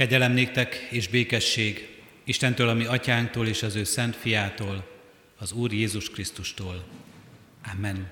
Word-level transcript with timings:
Kegyelem 0.00 0.32
néktek 0.32 0.86
és 0.90 1.08
békesség 1.08 1.88
Istentől, 2.24 2.68
ami 2.68 2.84
atyánktól 2.84 3.46
és 3.46 3.62
az 3.62 3.74
ő 3.74 3.84
szent 3.84 4.16
fiától, 4.16 4.88
az 5.38 5.52
Úr 5.52 5.72
Jézus 5.72 6.10
Krisztustól. 6.10 6.84
Amen. 7.72 8.10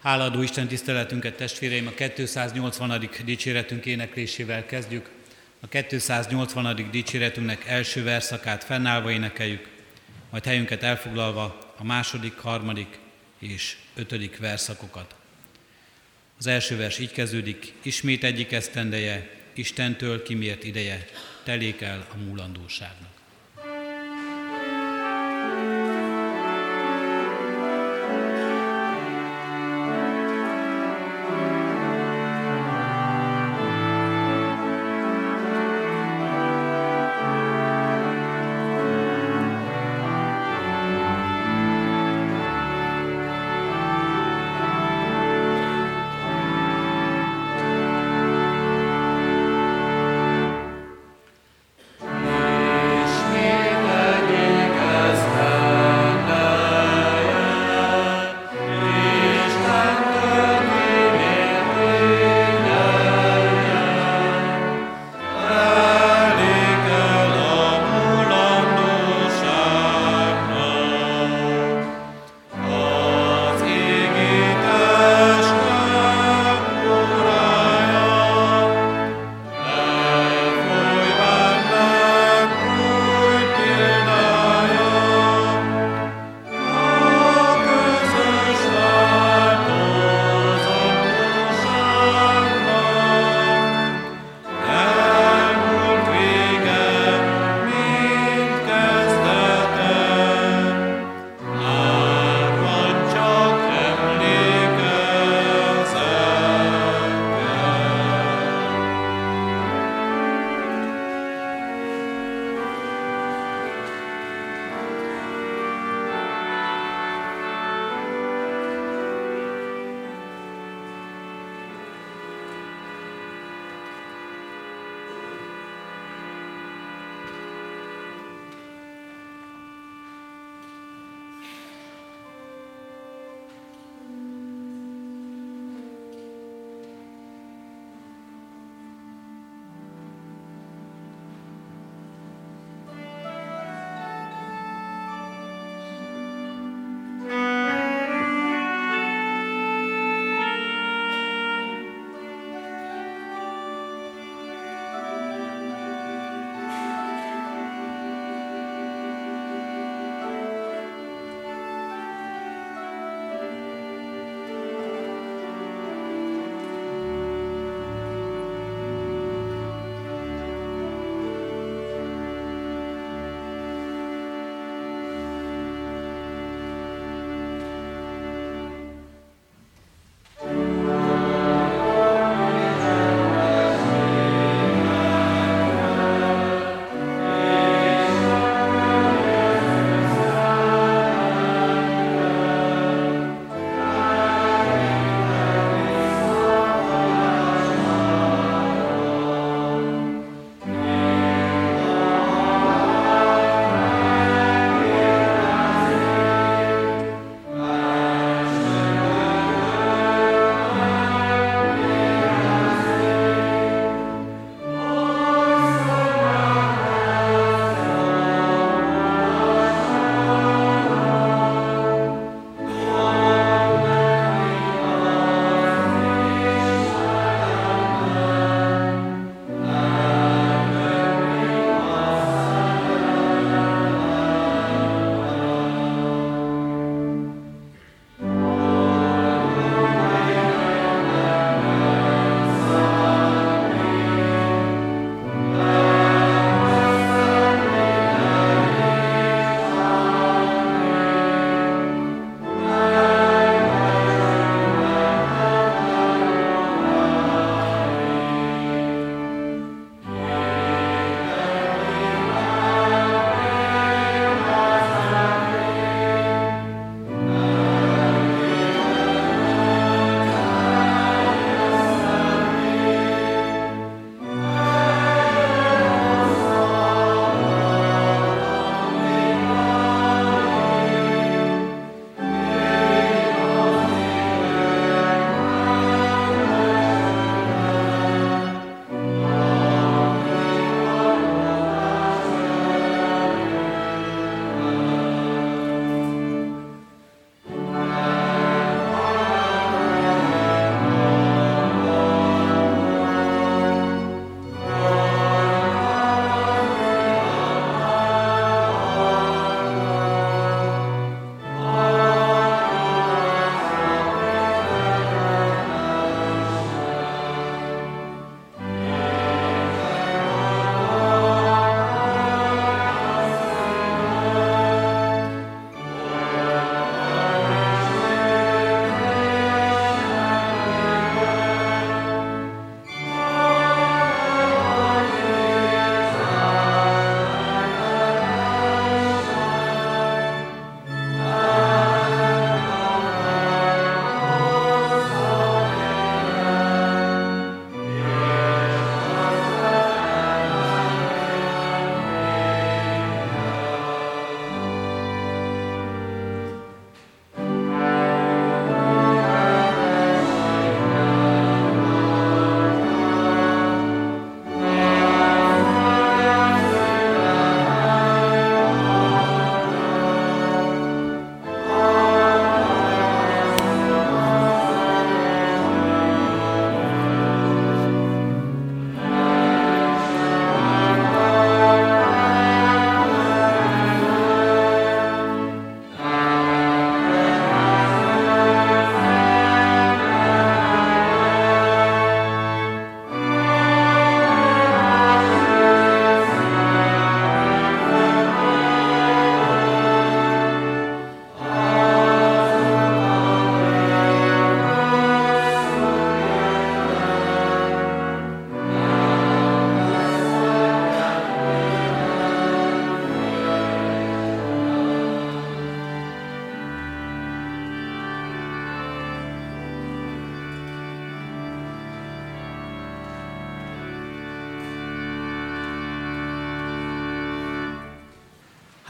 Háladó 0.00 0.42
Isten 0.42 0.68
tiszteletünket, 0.68 1.36
testvéreim, 1.36 1.86
a 1.86 1.90
280. 1.90 3.10
dicséretünk 3.24 3.86
éneklésével 3.86 4.66
kezdjük. 4.66 5.10
A 5.60 5.66
280. 5.68 6.88
dicséretünknek 6.90 7.66
első 7.66 8.02
verszakát 8.02 8.64
fennállva 8.64 9.10
énekeljük, 9.10 9.68
majd 10.30 10.44
helyünket 10.44 10.82
elfoglalva 10.82 11.74
a 11.76 11.84
második, 11.84 12.36
harmadik 12.36 12.98
és 13.38 13.76
ötödik 13.94 14.38
verszakokat. 14.38 15.14
Az 16.38 16.46
első 16.46 16.76
vers 16.76 16.98
így 16.98 17.12
kezdődik, 17.12 17.72
ismét 17.82 18.24
egyik 18.24 18.52
esztendeje, 18.52 19.38
Istentől 19.60 20.22
kimért 20.22 20.64
ideje, 20.64 21.06
telik 21.44 21.80
el 21.80 22.06
a 22.12 22.16
múlandóságnak. 22.16 23.19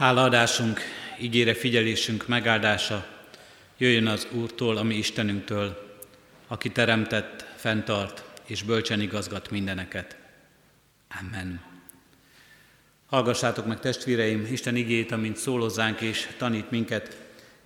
Hálaadásunk, 0.01 0.79
ígére 1.19 1.53
figyelésünk 1.53 2.27
megáldása 2.27 3.07
jöjjön 3.77 4.07
az 4.07 4.27
Úrtól, 4.31 4.77
ami 4.77 4.95
Istenünktől, 4.95 5.97
aki 6.47 6.69
teremtett, 6.71 7.45
fenntart 7.55 8.23
és 8.45 8.63
bölcsen 8.63 9.01
igazgat 9.01 9.51
mindeneket. 9.51 10.17
Amen. 11.19 11.61
Hallgassátok 13.05 13.65
meg 13.65 13.79
testvéreim 13.79 14.47
Isten 14.51 14.75
igét, 14.75 15.11
amint 15.11 15.37
szólozzánk 15.37 16.01
és 16.01 16.27
tanít 16.37 16.71
minket 16.71 17.17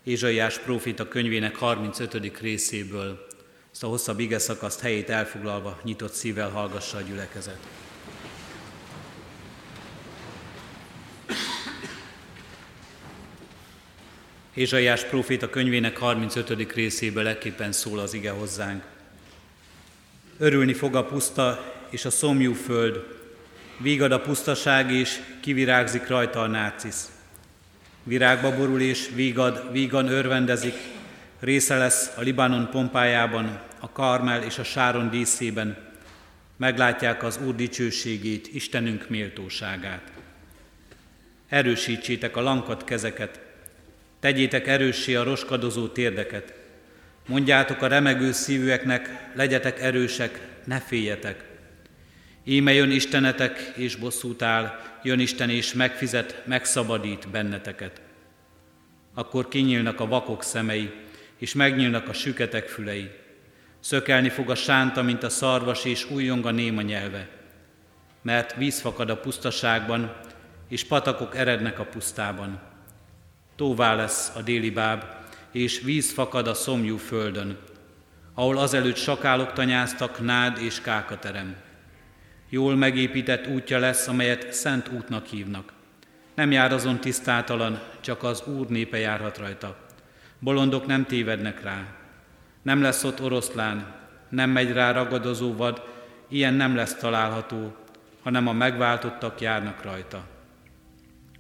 Ézsaiás 0.04 0.60
prófita 0.60 1.08
könyvének 1.08 1.56
35. 1.56 2.40
részéből. 2.40 3.28
Ezt 3.72 3.84
a 3.84 3.88
hosszabb 3.88 4.20
ige 4.20 4.40
helyét 4.82 5.10
elfoglalva 5.10 5.80
nyitott 5.84 6.14
szívvel 6.14 6.50
hallgassa 6.50 6.98
a 6.98 7.02
gyülekezet. 7.02 7.85
Ézsaiás 14.56 15.04
próféta 15.04 15.50
könyvének 15.50 15.98
35. 15.98 16.74
részéből 16.74 17.28
ekképpen 17.28 17.72
szól 17.72 18.00
az 18.00 18.14
ige 18.14 18.32
hozzánk. 18.32 18.84
Örülni 20.38 20.74
fog 20.74 20.96
a 20.96 21.06
puszta 21.06 21.74
és 21.90 22.06
a 22.06 22.10
szomjú 22.10 22.54
föld, 22.54 23.04
vígad 23.78 24.12
a 24.12 24.22
pusztaság 24.22 24.92
és 24.92 25.20
kivirágzik 25.42 26.08
rajta 26.08 26.42
a 26.42 26.48
nácisz. 26.48 27.12
Virágba 28.04 28.56
borul 28.56 28.82
és 28.82 29.10
vígad, 29.14 29.72
vígan 29.72 30.08
örvendezik, 30.08 30.76
része 31.40 31.78
lesz 31.78 32.12
a 32.18 32.22
Libanon 32.22 32.70
pompájában, 32.70 33.60
a 33.80 33.92
Karmel 33.92 34.44
és 34.44 34.58
a 34.58 34.64
Sáron 34.64 35.10
díszében, 35.10 35.78
meglátják 36.58 37.24
az 37.24 37.40
Úr 37.46 37.56
dicsőségét, 37.56 38.54
Istenünk 38.54 39.10
méltóságát. 39.10 40.12
Erősítsétek 41.50 42.36
a 42.36 42.42
lankat 42.42 42.84
kezeket, 42.84 43.45
Tegyétek 44.26 44.68
erőssé 44.68 45.16
a 45.16 45.24
roskadozó 45.24 45.88
térdeket. 45.88 46.54
Mondjátok 47.28 47.82
a 47.82 47.88
remegő 47.88 48.32
szívűeknek, 48.32 49.30
legyetek 49.34 49.82
erősek, 49.82 50.48
ne 50.64 50.80
féljetek. 50.80 51.44
Íme 52.44 52.74
jön 52.74 52.92
Istenetek, 52.92 53.74
és 53.76 53.96
bosszút 53.96 54.42
áll, 54.42 54.80
jön 55.04 55.20
Isten, 55.20 55.50
és 55.50 55.74
megfizet, 55.74 56.44
megszabadít 56.46 57.30
benneteket. 57.30 58.02
Akkor 59.14 59.48
kinyílnak 59.48 60.00
a 60.00 60.08
vakok 60.08 60.44
szemei, 60.44 60.92
és 61.38 61.54
megnyílnak 61.54 62.08
a 62.08 62.14
süketek 62.14 62.68
fülei. 62.68 63.12
Szökelni 63.80 64.30
fog 64.30 64.50
a 64.50 64.56
sánta, 64.56 65.02
mint 65.02 65.24
a 65.24 65.30
szarvas, 65.30 65.86
és 65.86 66.10
újjong 66.10 66.46
a 66.46 66.52
néma 66.52 66.82
nyelve. 66.82 67.28
Mert 68.22 68.56
víz 68.56 68.80
fakad 68.80 69.10
a 69.10 69.18
pusztaságban, 69.18 70.16
és 70.70 70.84
patakok 70.84 71.36
erednek 71.36 71.80
a 71.80 71.86
pusztában 71.86 72.74
Tóvá 73.56 73.96
lesz 73.96 74.32
a 74.36 74.42
déli 74.42 74.70
báb, 74.70 75.04
és 75.52 75.82
víz 75.82 76.12
fakad 76.12 76.48
a 76.48 76.54
szomjú 76.54 76.98
földön, 76.98 77.58
ahol 78.34 78.58
azelőtt 78.58 78.96
sakálok 78.96 79.54
tanyáztak, 79.54 80.20
nád 80.20 80.58
és 80.62 80.82
kákaterem. 80.82 81.56
Jól 82.50 82.76
megépített 82.76 83.48
útja 83.48 83.80
lesz, 83.80 84.08
amelyet 84.08 84.54
szent 84.54 84.88
útnak 84.88 85.26
hívnak. 85.26 85.74
Nem 86.36 86.52
jár 86.52 86.74
azon 86.74 87.00
tisztátalan, 87.00 87.80
csak 88.00 88.24
az 88.24 88.44
Úr 88.48 88.68
népe 88.68 88.98
járhat 88.98 89.38
rajta. 89.38 89.78
Bolondok 90.40 90.86
nem 90.86 91.06
tévednek 91.06 91.64
rá. 91.64 91.86
Nem 92.62 92.82
lesz 92.82 93.04
ott 93.04 93.22
oroszlán, 93.22 93.96
nem 94.30 94.50
megy 94.50 94.72
rá 94.72 94.92
ragadozó 94.92 95.56
vad, 95.56 95.82
ilyen 96.28 96.54
nem 96.54 96.76
lesz 96.76 96.96
található, 96.96 97.76
hanem 98.24 98.48
a 98.48 98.54
megváltottak 98.54 99.42
járnak 99.42 99.84
rajta 99.84 100.34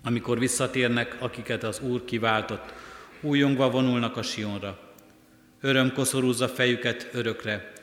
amikor 0.05 0.39
visszatérnek, 0.39 1.15
akiket 1.19 1.63
az 1.63 1.79
Úr 1.79 2.05
kiváltott, 2.05 2.73
újongva 3.21 3.69
vonulnak 3.69 4.17
a 4.17 4.21
Sionra. 4.21 4.79
Öröm 5.61 5.93
koszorúzza 5.93 6.47
fejüket 6.47 7.09
örökre, 7.11 7.73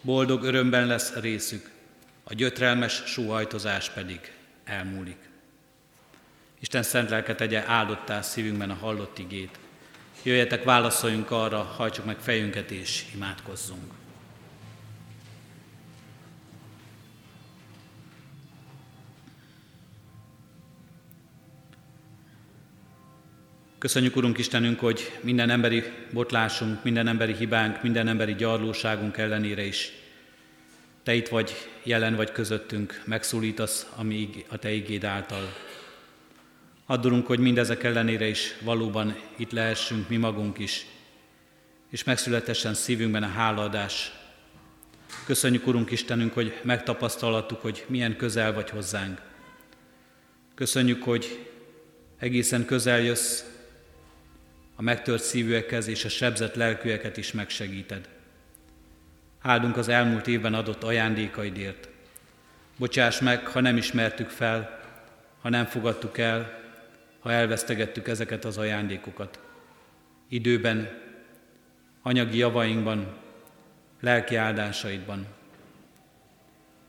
boldog 0.00 0.42
örömben 0.42 0.86
lesz 0.86 1.14
részük, 1.14 1.70
a 2.24 2.34
gyötrelmes 2.34 3.02
súhajtozás 3.06 3.90
pedig 3.90 4.20
elmúlik. 4.64 5.18
Isten 6.60 6.82
szent 6.82 7.10
lelke 7.10 7.34
tegye 7.34 7.64
áldottá 7.66 8.20
szívünkben 8.20 8.70
a 8.70 8.74
hallott 8.74 9.18
igét. 9.18 9.58
Jöjjetek, 10.22 10.64
válaszoljunk 10.64 11.30
arra, 11.30 11.62
hajtsuk 11.62 12.04
meg 12.04 12.18
fejünket 12.18 12.70
és 12.70 13.04
imádkozzunk. 13.14 14.01
Köszönjük, 23.82 24.16
Urunk 24.16 24.38
Istenünk, 24.38 24.80
hogy 24.80 25.18
minden 25.20 25.50
emberi 25.50 25.82
botlásunk, 26.12 26.82
minden 26.82 27.06
emberi 27.06 27.34
hibánk, 27.34 27.82
minden 27.82 28.08
emberi 28.08 28.34
gyarlóságunk 28.34 29.16
ellenére 29.16 29.64
is 29.64 29.92
Te 31.02 31.14
itt 31.14 31.28
vagy, 31.28 31.52
jelen 31.82 32.16
vagy 32.16 32.32
közöttünk, 32.32 33.02
megszólítasz 33.04 33.86
ami 33.96 34.44
a 34.48 34.56
Te 34.56 34.70
igéd 34.72 35.04
által. 35.04 35.52
Addurunk, 36.86 37.26
hogy 37.26 37.38
mindezek 37.38 37.82
ellenére 37.82 38.26
is 38.26 38.54
valóban 38.60 39.16
itt 39.36 39.52
lehessünk 39.52 40.08
mi 40.08 40.16
magunk 40.16 40.58
is, 40.58 40.86
és 41.90 42.04
megszületessen 42.04 42.74
szívünkben 42.74 43.22
a 43.22 43.28
hálaadás. 43.28 44.12
Köszönjük, 45.26 45.66
Urunk 45.66 45.90
Istenünk, 45.90 46.32
hogy 46.32 46.60
megtapasztalhattuk, 46.62 47.60
hogy 47.60 47.84
milyen 47.88 48.16
közel 48.16 48.52
vagy 48.52 48.70
hozzánk. 48.70 49.20
Köszönjük, 50.54 51.02
hogy 51.02 51.46
egészen 52.18 52.64
közel 52.64 53.00
jössz, 53.00 53.50
a 54.76 54.82
megtört 54.82 55.22
szívűekhez 55.22 55.86
és 55.86 56.04
a 56.04 56.08
sebzett 56.08 56.54
lelkűeket 56.54 57.16
is 57.16 57.32
megsegíted. 57.32 58.08
Áldunk 59.40 59.76
az 59.76 59.88
elmúlt 59.88 60.26
évben 60.26 60.54
adott 60.54 60.82
ajándékaidért. 60.82 61.88
Bocsáss 62.78 63.20
meg, 63.20 63.46
ha 63.46 63.60
nem 63.60 63.76
ismertük 63.76 64.28
fel, 64.28 64.80
ha 65.40 65.48
nem 65.48 65.64
fogadtuk 65.64 66.18
el, 66.18 66.60
ha 67.20 67.32
elvesztegettük 67.32 68.08
ezeket 68.08 68.44
az 68.44 68.58
ajándékokat. 68.58 69.40
Időben, 70.28 71.00
anyagi 72.02 72.38
javainkban, 72.38 73.16
lelki 74.00 74.36
áldásaidban. 74.36 75.26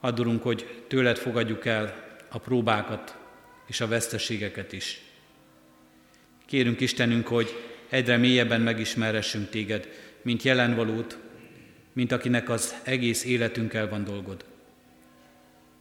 Adurunk, 0.00 0.42
hogy 0.42 0.84
tőled 0.88 1.16
fogadjuk 1.16 1.66
el 1.66 1.94
a 2.28 2.38
próbákat 2.38 3.16
és 3.66 3.80
a 3.80 3.88
veszteségeket 3.88 4.72
is. 4.72 5.02
Kérünk 6.46 6.80
Istenünk, 6.80 7.26
hogy 7.26 7.73
egyre 7.94 8.16
mélyebben 8.16 8.60
megismeressünk 8.60 9.48
téged, 9.48 9.88
mint 10.22 10.42
jelenvalót, 10.42 11.18
mint 11.92 12.12
akinek 12.12 12.48
az 12.48 12.74
egész 12.82 13.24
életünkkel 13.24 13.88
van 13.88 14.04
dolgod. 14.04 14.44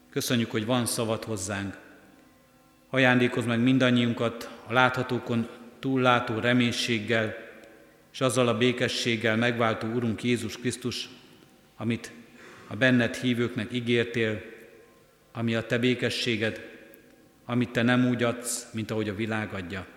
Köszönjük, 0.10 0.51
hogy 0.51 0.65
van 0.65 0.86
szavad 0.86 1.24
hozzánk. 1.24 1.77
Ajándékozz 2.89 3.46
meg 3.46 3.60
mindannyiunkat 3.60 4.50
a 4.65 4.74
láthatókon 4.74 5.48
túllátó 5.79 6.39
reménységgel, 6.39 7.36
és 8.12 8.22
azzal 8.22 8.48
a 8.48 8.58
békességgel 8.58 9.36
megváltó 9.36 9.88
Urunk 9.88 10.24
Jézus 10.24 10.58
Krisztus, 10.58 11.10
amit 11.77 12.12
a 12.67 12.75
benned 12.75 13.15
hívőknek 13.15 13.74
ígértél, 13.74 14.41
ami 15.32 15.55
a 15.55 15.65
te 15.65 15.77
békességed, 15.77 16.62
amit 17.46 17.70
te 17.70 17.82
nem 17.82 18.08
úgy 18.08 18.24
adsz, 18.24 18.67
mint 18.74 18.91
ahogy 18.91 19.10
a 19.10 19.15
világ 19.15 19.53
adja. 19.53 19.88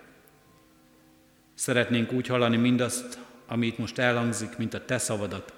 Szeretnénk 1.57 2.13
úgy 2.13 2.27
hallani 2.27 2.57
mindazt, 2.57 3.19
amit 3.47 3.79
most 3.79 3.99
elhangzik, 3.99 4.57
mint 4.57 4.75
a 4.75 4.85
Te 4.85 4.99
szavadat. 4.99 5.53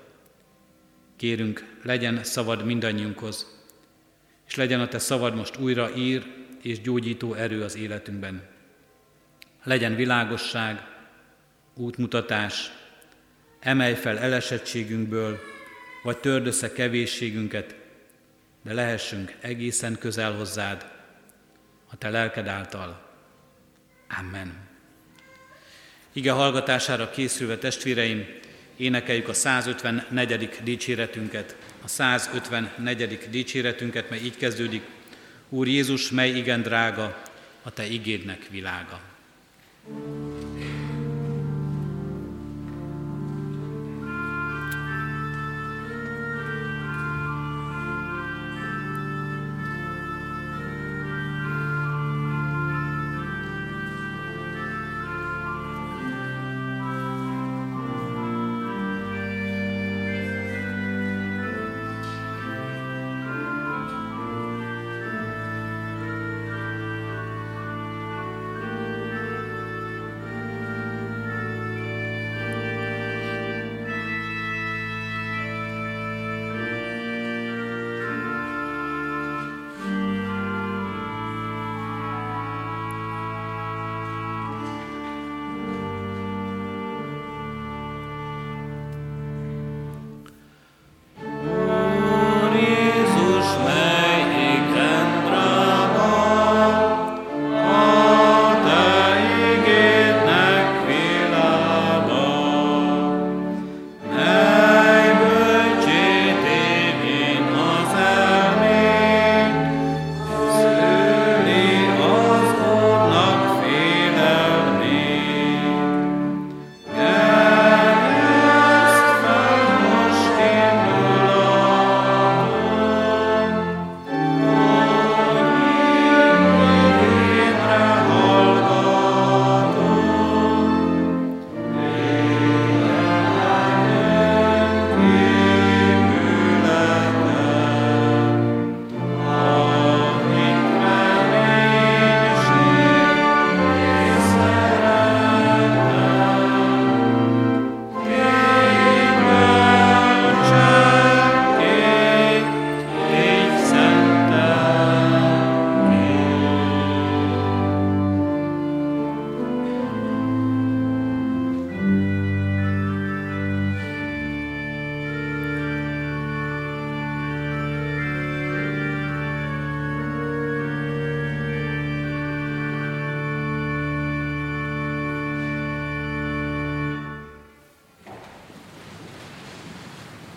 Kérünk, 1.17 1.77
legyen 1.83 2.25
szavad 2.25 2.65
mindannyiunkhoz, 2.65 3.63
és 4.47 4.55
legyen 4.55 4.81
a 4.81 4.89
Te 4.89 4.99
szavad 4.99 5.35
most 5.35 5.57
újra 5.57 5.95
ír 5.97 6.27
és 6.63 6.81
gyógyító 6.81 7.35
erő 7.35 7.63
az 7.63 7.77
életünkben. 7.77 8.43
Legyen 9.63 9.95
világosság, 9.95 10.87
útmutatás, 11.75 12.71
emelj 13.61 13.95
fel 13.95 14.19
elesettségünkből, 14.19 15.39
vagy 16.03 16.19
törd 16.19 16.47
össze 16.47 16.73
kevésségünket, 16.73 17.77
de 18.63 18.73
lehessünk 18.73 19.37
egészen 19.41 19.99
közel 19.99 20.33
hozzád, 20.33 20.87
a 21.91 21.97
Te 21.97 22.11
lelked 22.11 22.47
által. 22.47 23.07
Amen. 24.19 24.68
Ige 26.13 26.31
hallgatására 26.31 27.11
készülve 27.11 27.59
testvéreim, 27.59 28.27
énekeljük 28.77 29.29
a 29.29 29.33
154. 29.33 30.51
dicséretünket. 30.63 31.57
A 31.85 31.89
154. 31.89 33.29
dicséretünket, 33.31 34.11
mely 34.11 34.21
így 34.21 34.37
kezdődik. 34.37 34.83
Úr 35.49 35.67
Jézus, 35.67 36.11
mely 36.11 36.31
igen 36.31 36.63
drága, 36.63 37.23
a 37.63 37.71
Te 37.71 37.87
igédnek 37.87 38.47
világa. 38.51 39.01
thank 39.89 40.33
you 40.33 40.38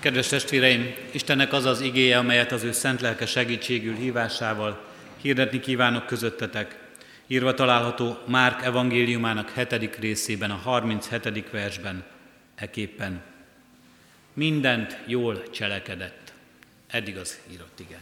Kedves 0.01 0.27
testvéreim, 0.27 0.93
Istennek 1.12 1.53
az 1.53 1.65
az 1.65 1.81
igéje, 1.81 2.17
amelyet 2.17 2.51
az 2.51 2.63
ő 2.63 2.72
szent 2.72 3.01
lelke 3.01 3.25
segítségül 3.25 3.96
hívásával 3.96 4.86
hirdetni 5.22 5.60
kívánok 5.60 6.05
közöttetek. 6.05 6.79
Írva 7.27 7.53
található 7.53 8.17
Márk 8.27 8.62
evangéliumának 8.63 9.50
hetedik 9.50 9.96
részében, 9.96 10.51
a 10.51 10.55
37. 10.55 11.50
versben, 11.51 12.03
eképpen. 12.55 13.22
Mindent 14.34 14.98
jól 15.05 15.50
cselekedett. 15.50 16.34
Eddig 16.88 17.17
az 17.17 17.39
írott 17.51 17.79
ige. 17.79 18.00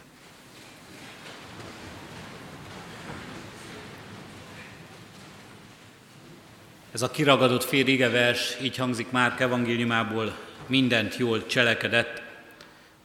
Ez 6.91 7.01
a 7.01 7.11
kiragadott 7.11 7.63
fél 7.63 8.09
vers 8.09 8.57
így 8.61 8.77
hangzik 8.77 9.11
Márk 9.11 9.39
evangéliumából, 9.39 10.47
mindent 10.69 11.17
jól 11.17 11.45
cselekedett, 11.45 12.21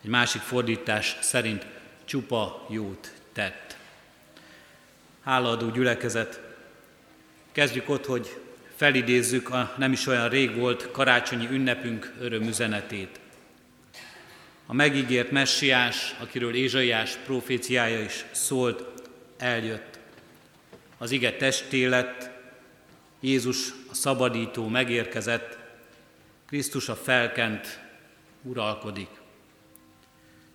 egy 0.02 0.10
másik 0.10 0.40
fordítás 0.40 1.16
szerint 1.20 1.66
csupa 2.04 2.66
jót 2.70 3.12
tett. 3.32 3.76
Hálaadó 5.24 5.70
gyülekezet, 5.70 6.40
kezdjük 7.52 7.88
ott, 7.88 8.06
hogy 8.06 8.40
felidézzük 8.76 9.50
a 9.50 9.74
nem 9.78 9.92
is 9.92 10.06
olyan 10.06 10.28
rég 10.28 10.56
volt 10.56 10.90
karácsonyi 10.90 11.46
ünnepünk 11.50 12.14
örömüzenetét. 12.20 13.20
A 14.66 14.74
megígért 14.74 15.30
messiás, 15.30 16.14
akiről 16.18 16.54
Ézsaiás 16.54 17.16
proféciája 17.24 18.00
is 18.00 18.24
szólt, 18.30 18.84
eljött. 19.38 19.98
Az 20.98 21.10
ige 21.10 21.32
testé 21.36 21.84
lett, 21.84 22.30
Jézus 23.20 23.68
a 23.90 23.94
szabadító 23.94 24.68
megérkezett, 24.68 25.63
Krisztus 26.46 26.88
a 26.88 26.96
felkent 26.96 27.80
uralkodik. 28.42 29.08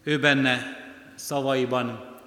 Ő 0.03 0.19
benne 0.19 0.77
szavaiban, 1.15 2.17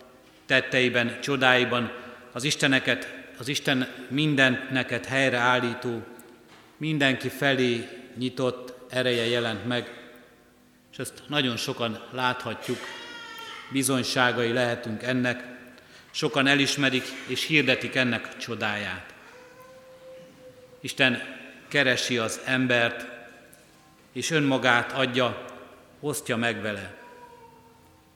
tetteiben, 0.46 1.20
csodáiban 1.20 1.92
az 2.32 2.44
Isteneket, 2.44 3.20
az 3.38 3.48
Isten 3.48 3.88
mindent 4.08 4.70
neked 4.70 5.06
helyreállító, 5.06 6.02
mindenki 6.76 7.28
felé 7.28 7.88
nyitott 8.16 8.92
ereje 8.92 9.26
jelent 9.26 9.66
meg, 9.66 10.02
és 10.92 10.98
ezt 10.98 11.22
nagyon 11.26 11.56
sokan 11.56 12.04
láthatjuk, 12.10 12.78
bizonyságai 13.72 14.52
lehetünk 14.52 15.02
ennek, 15.02 15.44
sokan 16.10 16.46
elismerik 16.46 17.04
és 17.26 17.46
hirdetik 17.46 17.94
ennek 17.94 18.36
csodáját. 18.36 19.14
Isten 20.80 21.22
keresi 21.68 22.18
az 22.18 22.40
embert, 22.44 23.11
és 24.12 24.30
önmagát 24.30 24.92
adja, 24.92 25.44
osztja 26.00 26.36
meg 26.36 26.60
vele. 26.60 26.94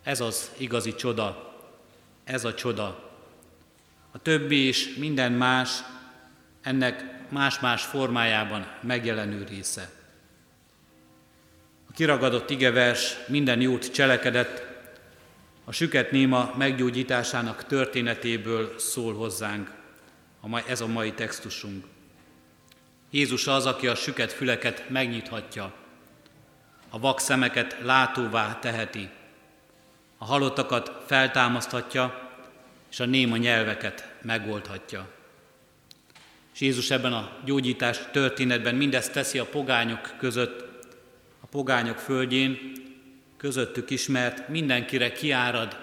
Ez 0.03 0.21
az 0.21 0.51
igazi 0.57 0.95
csoda, 0.95 1.55
ez 2.25 2.45
a 2.45 2.55
csoda. 2.55 3.11
A 4.11 4.19
többi 4.19 4.57
és 4.57 4.95
minden 4.95 5.33
más 5.33 5.71
ennek 6.63 7.15
más-más 7.29 7.85
formájában 7.85 8.67
megjelenő 8.81 9.45
része. 9.49 9.91
A 11.89 11.93
kiragadott 11.93 12.51
igevers 12.51 13.17
minden 13.27 13.61
jót 13.61 13.93
cselekedett, 13.93 14.65
a 15.65 15.73
süket 15.73 16.11
néma 16.11 16.55
meggyógyításának 16.57 17.67
történetéből 17.67 18.79
szól 18.79 19.15
hozzánk 19.15 19.71
ez 20.67 20.81
a 20.81 20.87
mai 20.87 21.13
textusunk. 21.13 21.85
Jézus 23.11 23.47
az, 23.47 23.67
aki 23.67 23.87
a 23.87 23.95
süket 23.95 24.33
füleket 24.33 24.89
megnyithatja, 24.89 25.75
a 26.97 26.99
vak 26.99 27.21
szemeket 27.21 27.77
látóvá 27.83 28.59
teheti, 28.59 29.09
a 30.19 30.25
halottakat 30.25 30.93
feltámaszthatja, 31.07 32.31
és 32.91 33.01
a 33.01 33.05
néma 33.05 33.37
nyelveket 33.37 34.15
megoldhatja. 34.23 35.09
És 36.55 36.61
Jézus 36.61 36.91
ebben 36.91 37.13
a 37.13 37.33
gyógyítás 37.45 38.01
történetben 38.13 38.75
mindezt 38.75 39.13
teszi 39.13 39.39
a 39.39 39.45
pogányok 39.45 40.15
között, 40.19 40.65
a 41.41 41.47
pogányok 41.47 41.99
földjén, 41.99 42.59
közöttük 43.37 43.91
ismert, 43.91 44.49
mindenkire 44.49 45.13
kiárad 45.13 45.77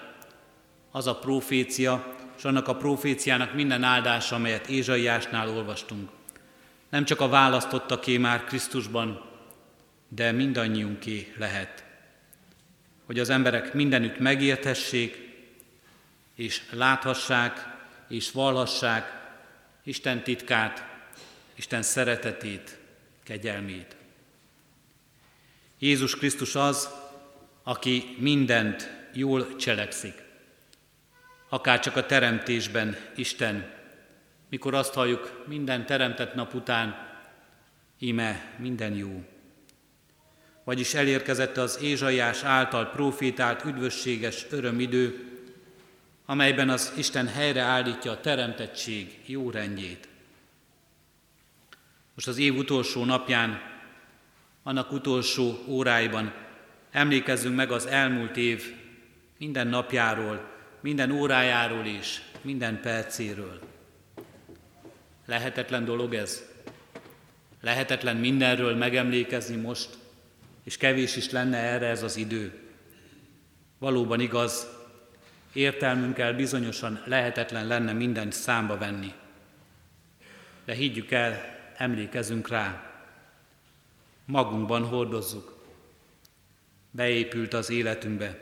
az 0.90 1.06
a 1.06 1.18
profécia, 1.18 2.14
és 2.36 2.44
annak 2.44 2.68
a 2.68 2.76
proféciának 2.76 3.54
minden 3.54 3.82
áldása, 3.82 4.34
amelyet 4.34 4.68
Ézsaiásnál 4.68 5.48
olvastunk. 5.48 6.10
Nem 6.88 7.04
csak 7.04 7.20
a 7.20 7.28
választottaké 7.28 8.16
már 8.16 8.44
Krisztusban, 8.44 9.32
de 10.14 10.32
mindannyiunké 10.32 11.32
lehet. 11.36 11.84
Hogy 13.04 13.18
az 13.18 13.30
emberek 13.30 13.74
mindenütt 13.74 14.18
megérthessék, 14.18 15.32
és 16.34 16.62
láthassák, 16.70 17.66
és 18.08 18.30
valhassák 18.30 19.22
Isten 19.82 20.22
titkát, 20.22 20.84
Isten 21.54 21.82
szeretetét, 21.82 22.78
kegyelmét. 23.22 23.96
Jézus 25.78 26.16
Krisztus 26.16 26.54
az, 26.54 26.88
aki 27.62 28.16
mindent 28.18 28.90
jól 29.12 29.56
cselekszik. 29.56 30.22
Akár 31.48 31.80
csak 31.80 31.96
a 31.96 32.06
teremtésben 32.06 32.96
Isten, 33.14 33.72
mikor 34.48 34.74
azt 34.74 34.94
halljuk 34.94 35.44
minden 35.46 35.86
teremtett 35.86 36.34
nap 36.34 36.54
után, 36.54 37.18
íme 37.98 38.54
minden 38.58 38.94
jó 38.94 39.24
vagyis 40.64 40.94
elérkezett 40.94 41.56
az 41.56 41.78
Ézsaiás 41.82 42.42
által 42.42 42.90
profétált 42.90 43.64
üdvösséges 43.64 44.46
örömidő, 44.50 45.28
amelyben 46.26 46.68
az 46.68 46.92
Isten 46.96 47.26
helyreállítja 47.28 48.10
a 48.10 48.20
teremtettség 48.20 49.18
jó 49.26 49.50
rendjét. 49.50 50.08
Most 52.14 52.28
az 52.28 52.38
év 52.38 52.56
utolsó 52.56 53.04
napján, 53.04 53.60
annak 54.62 54.92
utolsó 54.92 55.58
óráiban 55.66 56.32
emlékezzünk 56.90 57.56
meg 57.56 57.70
az 57.70 57.86
elmúlt 57.86 58.36
év 58.36 58.74
minden 59.38 59.66
napjáról, 59.66 60.52
minden 60.80 61.10
órájáról 61.10 61.86
és 61.86 62.20
minden 62.42 62.80
percéről. 62.80 63.60
Lehetetlen 65.26 65.84
dolog 65.84 66.14
ez. 66.14 66.42
Lehetetlen 67.60 68.16
mindenről 68.16 68.74
megemlékezni 68.74 69.56
most, 69.56 69.88
és 70.64 70.76
kevés 70.76 71.16
is 71.16 71.30
lenne 71.30 71.56
erre 71.56 71.86
ez 71.86 72.02
az 72.02 72.16
idő. 72.16 72.60
Valóban 73.78 74.20
igaz, 74.20 74.66
értelmünkkel 75.52 76.34
bizonyosan 76.34 77.02
lehetetlen 77.04 77.66
lenne 77.66 77.92
mindent 77.92 78.32
számba 78.32 78.78
venni. 78.78 79.12
De 80.64 80.74
higgyük 80.74 81.10
el, 81.10 81.58
emlékezünk 81.76 82.48
rá, 82.48 82.92
magunkban 84.24 84.84
hordozzuk. 84.84 85.64
Beépült 86.90 87.54
az 87.54 87.70
életünkbe. 87.70 88.38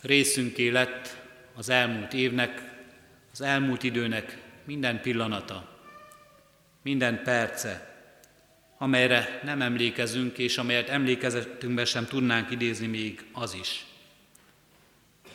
Részünké 0.00 0.68
lett 0.68 1.22
az 1.54 1.68
elmúlt 1.68 2.12
évnek, 2.12 2.72
az 3.32 3.40
elmúlt 3.40 3.82
időnek 3.82 4.42
minden 4.64 5.00
pillanata, 5.00 5.78
minden 6.82 7.22
perce, 7.22 7.93
amelyre 8.84 9.40
nem 9.44 9.62
emlékezünk, 9.62 10.38
és 10.38 10.58
amelyet 10.58 10.88
emlékezetünkbe 10.88 11.84
sem 11.84 12.06
tudnánk 12.06 12.50
idézni 12.50 12.86
még 12.86 13.24
az 13.32 13.54
is. 13.60 13.84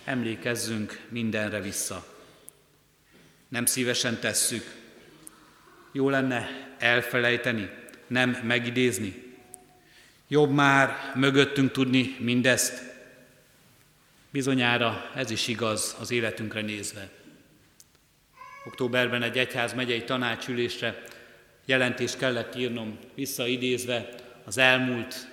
Emlékezzünk 0.03 1.01
mindenre 1.07 1.61
vissza. 1.61 2.05
Nem 3.47 3.65
szívesen 3.65 4.19
tesszük. 4.19 4.63
Jó 5.91 6.09
lenne 6.09 6.49
elfelejteni, 6.79 7.69
nem 8.07 8.29
megidézni. 8.43 9.37
Jobb 10.27 10.51
már 10.51 11.11
mögöttünk 11.15 11.71
tudni 11.71 12.15
mindezt. 12.19 12.83
Bizonyára 14.29 15.11
ez 15.15 15.29
is 15.29 15.47
igaz 15.47 15.95
az 15.99 16.11
életünkre 16.11 16.61
nézve. 16.61 17.09
Októberben 18.65 19.23
egy 19.23 19.37
egyház 19.37 19.73
megyei 19.73 20.03
tanácsülésre 20.03 21.03
jelentést 21.69 22.17
kellett 22.17 22.55
írnom 22.55 22.97
visszaidézve 23.15 24.09
az 24.45 24.57
elmúlt, 24.57 25.27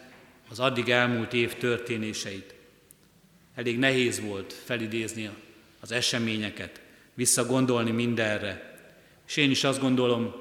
az 0.50 0.60
addig 0.60 0.90
elmúlt 0.90 1.32
év 1.32 1.54
történéseit. 1.54 2.54
Elég 3.54 3.78
nehéz 3.78 4.20
volt 4.20 4.52
felidézni 4.52 5.30
az 5.80 5.92
eseményeket, 5.92 6.80
visszagondolni 7.14 7.90
mindenre. 7.90 8.78
És 9.26 9.36
én 9.36 9.50
is 9.50 9.64
azt 9.64 9.80
gondolom, 9.80 10.34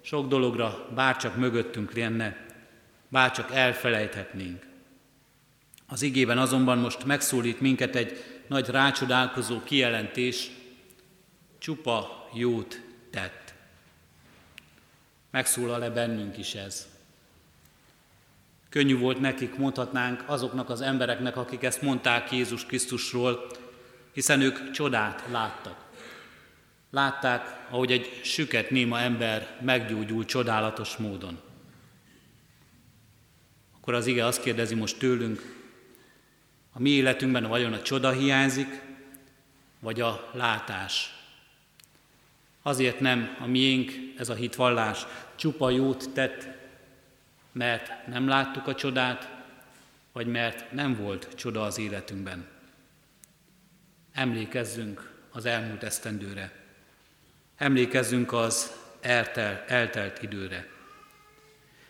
sok 0.00 0.28
dologra 0.28 0.88
bárcsak 0.94 1.36
mögöttünk 1.36 1.92
lenne, 1.96 2.46
bárcsak 3.08 3.50
elfelejthetnénk. 3.52 4.66
Az 5.86 6.02
igében 6.02 6.38
azonban 6.38 6.78
most 6.78 7.04
megszólít 7.04 7.60
minket 7.60 7.96
egy 7.96 8.24
nagy 8.46 8.68
rácsodálkozó 8.68 9.62
kijelentés, 9.62 10.50
csupa 11.58 12.28
jót 12.34 12.80
tett. 13.10 13.43
Megszólal-e 15.34 15.90
bennünk 15.90 16.38
is 16.38 16.54
ez? 16.54 16.88
Könnyű 18.68 18.98
volt 18.98 19.20
nekik, 19.20 19.56
mondhatnánk, 19.56 20.22
azoknak 20.26 20.70
az 20.70 20.80
embereknek, 20.80 21.36
akik 21.36 21.62
ezt 21.62 21.82
mondták 21.82 22.32
Jézus 22.32 22.66
Krisztusról, 22.66 23.46
hiszen 24.12 24.40
ők 24.40 24.70
csodát 24.70 25.24
láttak. 25.30 25.84
Látták, 26.90 27.66
ahogy 27.70 27.92
egy 27.92 28.20
süket 28.24 28.70
néma 28.70 29.00
ember 29.00 29.60
meggyógyul 29.60 30.24
csodálatos 30.24 30.96
módon. 30.96 31.40
Akkor 33.76 33.94
az 33.94 34.06
ige 34.06 34.24
azt 34.26 34.42
kérdezi 34.42 34.74
most 34.74 34.98
tőlünk, 34.98 35.40
a 36.72 36.80
mi 36.80 36.90
életünkben 36.90 37.46
vajon 37.46 37.72
a 37.72 37.82
csoda 37.82 38.10
hiányzik, 38.10 38.80
vagy 39.80 40.00
a 40.00 40.30
látás? 40.32 41.23
Azért 42.66 43.00
nem 43.00 43.36
a 43.40 43.46
miénk 43.46 43.92
ez 44.18 44.28
a 44.28 44.34
hitvallás 44.34 45.06
csupa 45.34 45.70
jót 45.70 46.10
tett, 46.12 46.48
mert 47.52 48.06
nem 48.06 48.28
láttuk 48.28 48.66
a 48.66 48.74
csodát, 48.74 49.30
vagy 50.12 50.26
mert 50.26 50.72
nem 50.72 50.96
volt 50.96 51.28
csoda 51.34 51.62
az 51.62 51.78
életünkben. 51.78 52.46
Emlékezzünk 54.12 55.10
az 55.32 55.44
elmúlt 55.44 55.82
esztendőre. 55.82 56.52
Emlékezzünk 57.56 58.32
az 58.32 58.72
eltel, 59.00 59.64
eltelt 59.66 60.22
időre. 60.22 60.68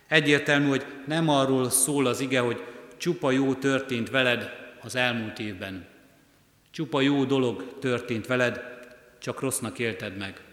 Egyértelmű, 0.07 0.67
hogy 0.67 0.85
nem 1.07 1.29
arról 1.29 1.69
szól 1.69 2.05
az 2.05 2.19
ige, 2.19 2.39
hogy 2.39 2.63
csupa 2.97 3.31
jó 3.31 3.53
történt 3.53 4.09
veled 4.09 4.73
az 4.81 4.95
elmúlt 4.95 5.39
évben. 5.39 5.87
Csupa 6.71 7.01
jó 7.01 7.25
dolog 7.25 7.79
történt 7.79 8.27
veled, 8.27 8.61
csak 9.19 9.39
rossznak 9.39 9.79
élted 9.79 10.17
meg. 10.17 10.44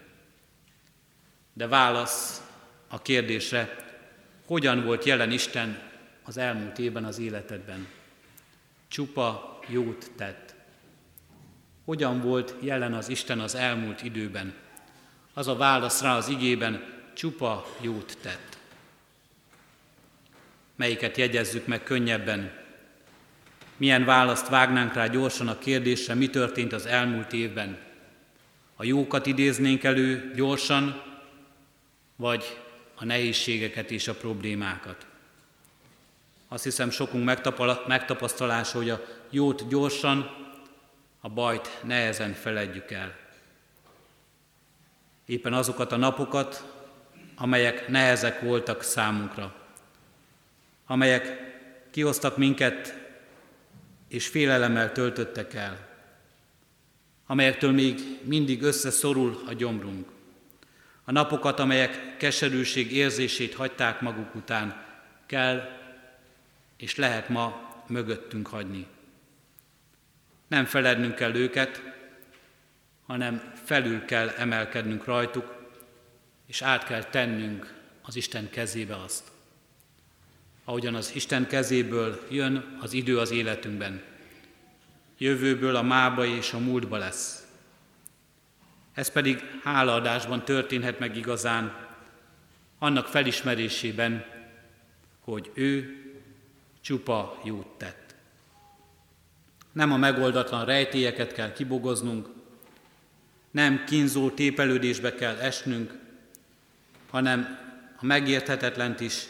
De 1.53 1.67
válasz 1.67 2.41
a 2.87 3.01
kérdésre, 3.01 3.75
hogyan 4.45 4.83
volt 4.83 5.03
jelen 5.03 5.31
Isten 5.31 5.79
az 6.23 6.37
elmúlt 6.37 6.79
évben 6.79 7.05
az 7.05 7.19
életedben. 7.19 7.87
Csupa 8.87 9.59
jót 9.67 10.11
tett. 10.15 10.55
Hogyan 11.85 12.21
volt 12.21 12.55
jelen 12.59 12.93
az 12.93 13.09
Isten 13.09 13.39
az 13.39 13.55
elmúlt 13.55 14.03
időben? 14.03 14.53
Az 15.33 15.47
a 15.47 15.55
válasz 15.55 16.01
rá 16.01 16.15
az 16.15 16.27
igében, 16.27 16.83
csupa 17.13 17.65
jót 17.81 18.17
tett. 18.21 18.57
Melyiket 20.75 21.17
jegyezzük 21.17 21.67
meg 21.67 21.83
könnyebben? 21.83 22.51
Milyen 23.77 24.05
választ 24.05 24.49
vágnánk 24.49 24.93
rá 24.93 25.07
gyorsan 25.07 25.47
a 25.47 25.57
kérdésre, 25.57 26.13
mi 26.13 26.29
történt 26.29 26.73
az 26.73 26.85
elmúlt 26.85 27.33
évben? 27.33 27.77
A 28.75 28.83
jókat 28.83 29.25
idéznénk 29.25 29.83
elő 29.83 30.31
gyorsan, 30.35 31.12
vagy 32.15 32.57
a 32.95 33.05
nehézségeket 33.05 33.91
és 33.91 34.07
a 34.07 34.13
problémákat. 34.15 35.05
Azt 36.47 36.63
hiszem 36.63 36.89
sokunk 36.89 37.25
megtapasztalása, 37.87 38.77
hogy 38.77 38.89
a 38.89 39.05
jót 39.29 39.67
gyorsan, 39.67 40.41
a 41.21 41.29
bajt 41.29 41.79
nehezen 41.83 42.33
feledjük 42.33 42.91
el. 42.91 43.15
Éppen 45.25 45.53
azokat 45.53 45.91
a 45.91 45.97
napokat, 45.97 46.63
amelyek 47.35 47.87
nehezek 47.87 48.41
voltak 48.41 48.83
számunkra, 48.83 49.55
amelyek 50.85 51.51
kihoztak 51.91 52.37
minket 52.37 52.97
és 54.07 54.27
félelemmel 54.27 54.91
töltöttek 54.91 55.53
el, 55.53 55.87
amelyektől 57.25 57.71
még 57.71 58.19
mindig 58.23 58.61
összeszorul 58.61 59.43
a 59.47 59.53
gyomrunk. 59.53 60.12
A 61.03 61.11
napokat, 61.11 61.59
amelyek 61.59 62.17
keserűség 62.17 62.91
érzését 62.91 63.53
hagyták 63.53 64.01
maguk 64.01 64.35
után, 64.35 64.85
kell 65.25 65.81
és 66.77 66.95
lehet 66.95 67.29
ma 67.29 67.73
mögöttünk 67.87 68.47
hagyni. 68.47 68.87
Nem 70.47 70.65
felednünk 70.65 71.15
kell 71.15 71.35
őket, 71.35 71.81
hanem 73.05 73.53
felül 73.65 74.05
kell 74.05 74.29
emelkednünk 74.29 75.05
rajtuk, 75.05 75.63
és 76.47 76.61
át 76.61 76.83
kell 76.83 77.03
tennünk 77.03 77.73
az 78.01 78.15
Isten 78.15 78.49
kezébe 78.49 78.95
azt. 78.95 79.31
Ahogyan 80.63 80.95
az 80.95 81.15
Isten 81.15 81.47
kezéből 81.47 82.27
jön 82.29 82.77
az 82.81 82.93
idő 82.93 83.19
az 83.19 83.31
életünkben. 83.31 84.01
Jövőből 85.17 85.75
a 85.75 85.81
mába 85.81 86.25
és 86.25 86.53
a 86.53 86.59
múltba 86.59 86.97
lesz. 86.97 87.42
Ez 88.93 89.11
pedig 89.11 89.59
hálaadásban 89.63 90.45
történhet 90.45 90.99
meg 90.99 91.17
igazán, 91.17 91.87
annak 92.79 93.07
felismerésében, 93.07 94.25
hogy 95.19 95.51
ő 95.53 95.97
csupa 96.81 97.39
jót 97.43 97.67
tett. 97.77 98.15
Nem 99.71 99.91
a 99.91 99.97
megoldatlan 99.97 100.65
rejtélyeket 100.65 101.33
kell 101.33 101.53
kibogoznunk, 101.53 102.27
nem 103.51 103.83
kínzó 103.85 104.29
tépelődésbe 104.29 105.13
kell 105.13 105.35
esnünk, 105.35 105.97
hanem 107.09 107.59
a 107.99 108.05
megérthetetlent 108.05 108.99
is 108.99 109.25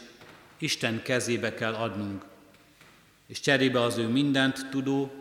Isten 0.58 1.02
kezébe 1.02 1.54
kell 1.54 1.74
adnunk, 1.74 2.24
és 3.26 3.40
cserébe 3.40 3.80
az 3.80 3.96
ő 3.96 4.08
mindent 4.08 4.68
tudó, 4.70 5.12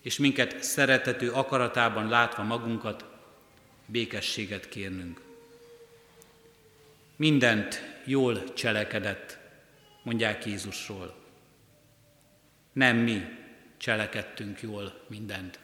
és 0.00 0.18
minket 0.18 0.62
szeretető 0.62 1.30
akaratában 1.30 2.08
látva 2.08 2.42
magunkat, 2.42 3.13
békességet 3.86 4.68
kérnünk. 4.68 5.20
Mindent 7.16 7.82
jól 8.04 8.52
cselekedett, 8.52 9.38
mondják 10.02 10.46
Jézusról. 10.46 11.14
Nem 12.72 12.96
mi 12.96 13.24
cselekedtünk 13.76 14.62
jól 14.62 15.04
mindent. 15.06 15.58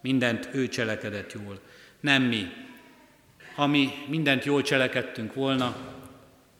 Mindent 0.00 0.48
ő 0.52 0.68
cselekedett 0.68 1.32
jól, 1.32 1.60
nem 2.00 2.22
mi. 2.22 2.52
Ha 3.54 3.66
mi 3.66 3.88
mindent 4.08 4.44
jól 4.44 4.62
cselekedtünk 4.62 5.34
volna, 5.34 5.76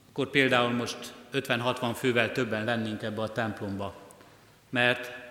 akkor 0.08 0.30
például 0.30 0.70
most 0.70 1.12
50-60 1.32 1.92
fővel 1.96 2.32
többen 2.32 2.64
lennénk 2.64 3.02
ebbe 3.02 3.22
a 3.22 3.32
templomba, 3.32 4.16
mert 4.70 5.23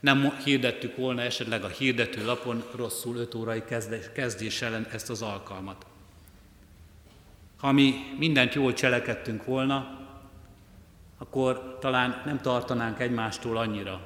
nem 0.00 0.36
hirdettük 0.44 0.96
volna 0.96 1.20
esetleg 1.20 1.64
a 1.64 1.68
hirdető 1.68 2.24
lapon 2.24 2.64
rosszul 2.74 3.16
5 3.16 3.34
órai 3.34 3.62
kezdés, 4.14 4.62
ellen 4.62 4.86
ezt 4.92 5.10
az 5.10 5.22
alkalmat. 5.22 5.86
Ha 7.56 7.72
mi 7.72 7.94
mindent 8.18 8.54
jól 8.54 8.72
cselekedtünk 8.72 9.44
volna, 9.44 9.98
akkor 11.18 11.78
talán 11.80 12.22
nem 12.24 12.40
tartanánk 12.40 13.00
egymástól 13.00 13.56
annyira. 13.56 14.00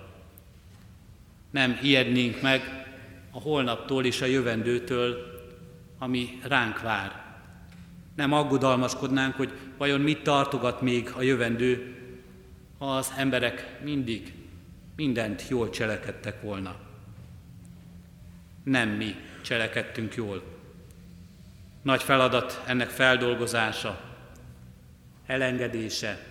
Nem 1.50 1.78
ijednénk 1.82 2.40
meg 2.42 2.86
a 3.30 3.40
holnaptól 3.40 4.04
és 4.04 4.20
a 4.20 4.26
jövendőtől, 4.26 5.16
ami 5.98 6.38
ránk 6.42 6.80
vár. 6.80 7.22
Nem 8.16 8.32
aggodalmaskodnánk, 8.32 9.34
hogy 9.34 9.52
vajon 9.78 10.00
mit 10.00 10.22
tartogat 10.22 10.80
még 10.80 11.12
a 11.16 11.22
jövendő, 11.22 11.96
ha 12.78 12.96
az 12.96 13.12
emberek 13.16 13.80
mindig 13.82 14.32
mindent 14.96 15.48
jól 15.48 15.70
cselekedtek 15.70 16.40
volna. 16.42 16.76
Nem 18.64 18.88
mi 18.88 19.14
cselekedtünk 19.42 20.14
jól. 20.14 20.42
Nagy 21.82 22.02
feladat 22.02 22.62
ennek 22.66 22.88
feldolgozása, 22.88 24.00
elengedése 25.26 26.26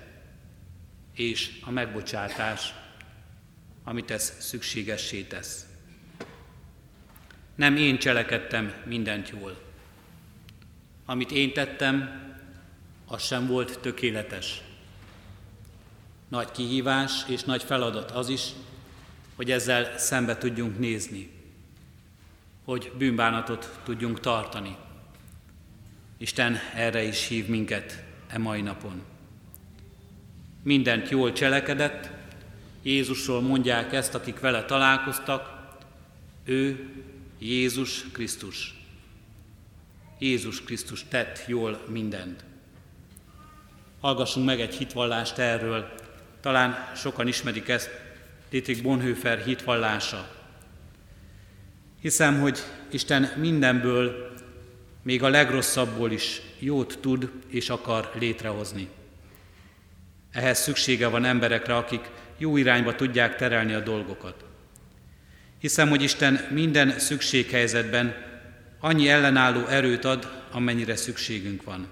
és 1.14 1.60
a 1.66 1.72
megbocsátás, 1.72 2.74
amit 3.84 4.12
ez 4.12 4.36
szükségessé 4.40 5.22
tesz. 5.22 5.66
Nem 7.56 7.76
én 7.76 7.98
cselekedtem 7.98 8.74
mindent 8.86 9.30
jól. 9.30 9.62
Amit 11.06 11.32
én 11.32 11.54
tettem, 11.54 12.22
az 13.06 13.24
sem 13.24 13.48
volt 13.48 13.80
tökéletes. 13.80 14.62
Nagy 16.34 16.52
kihívás 16.52 17.12
és 17.28 17.44
nagy 17.44 17.64
feladat 17.64 18.12
az 18.12 18.30
is, 18.30 18.50
hogy 19.36 19.52
ezzel 19.52 19.98
szembe 19.98 20.38
tudjunk 20.38 20.80
nézni, 20.80 21.32
hogy 22.66 22.92
bűnbánatot 22.98 23.80
tudjunk 23.84 24.20
tartani. 24.20 24.78
Isten 26.18 26.58
erre 26.76 27.04
is 27.04 27.28
hív 27.28 27.48
minket 27.48 28.04
e 28.28 28.38
mai 28.38 28.62
napon. 28.62 29.02
Mindent 30.64 31.10
jól 31.10 31.32
cselekedett, 31.32 32.10
Jézusról 32.82 33.42
mondják 33.42 33.94
ezt, 33.94 34.16
akik 34.16 34.40
vele 34.40 34.66
találkoztak, 34.66 35.50
ő 36.44 36.90
Jézus 37.40 38.06
Krisztus. 38.12 38.84
Jézus 40.20 40.62
Krisztus 40.62 41.06
tett 41.10 41.44
jól 41.48 41.82
mindent. 41.88 42.44
Hallgassunk 44.00 44.46
meg 44.46 44.62
egy 44.62 44.76
hitvallást 44.76 45.38
erről, 45.38 46.02
talán 46.44 46.92
sokan 46.96 47.28
ismerik 47.28 47.70
ezt, 47.70 47.90
Dietrich 48.50 48.82
Bonhoeffer 48.82 49.38
hitvallása. 49.38 50.28
Hiszem, 52.02 52.40
hogy 52.40 52.60
Isten 52.92 53.32
mindenből, 53.36 54.32
még 55.04 55.24
a 55.24 55.30
legrosszabbból 55.30 56.12
is 56.12 56.42
jót 56.60 56.98
tud 57.02 57.32
és 57.48 57.70
akar 57.70 58.12
létrehozni. 58.20 58.88
Ehhez 60.32 60.60
szüksége 60.60 61.08
van 61.08 61.26
emberekre, 61.26 61.76
akik 61.76 62.10
jó 62.38 62.58
irányba 62.58 62.96
tudják 62.96 63.36
terelni 63.36 63.74
a 63.74 63.80
dolgokat. 63.80 64.46
Hiszem, 65.60 65.90
hogy 65.90 66.02
Isten 66.02 66.48
minden 66.50 67.00
szükséghelyzetben 67.00 68.16
annyi 68.80 69.10
ellenálló 69.10 69.66
erőt 69.66 70.06
ad, 70.06 70.44
amennyire 70.52 70.96
szükségünk 70.96 71.64
van. 71.64 71.88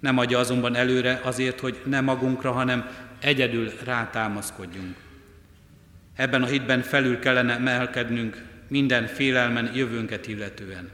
Nem 0.00 0.18
adja 0.18 0.38
azonban 0.38 0.74
előre 0.74 1.20
azért, 1.22 1.60
hogy 1.60 1.80
ne 1.84 2.00
magunkra, 2.00 2.52
hanem 2.52 3.08
egyedül 3.20 3.72
rátámaszkodjunk. 3.84 4.96
Ebben 6.16 6.42
a 6.42 6.46
hitben 6.46 6.82
felül 6.82 7.18
kellene 7.18 7.58
melkednünk 7.58 8.44
minden 8.68 9.06
félelmen 9.06 9.70
jövőnket 9.74 10.26
illetően. 10.26 10.90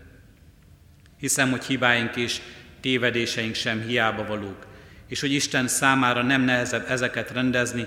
Hiszem, 1.19 1.51
hogy 1.51 1.65
hibáink 1.65 2.17
és 2.17 2.41
tévedéseink 2.81 3.55
sem 3.55 3.81
hiába 3.81 4.27
valók, 4.27 4.67
és 5.07 5.21
hogy 5.21 5.33
Isten 5.33 5.69
számára 5.69 6.23
nem 6.23 6.43
nehezebb 6.43 6.87
ezeket 6.89 7.31
rendezni, 7.31 7.87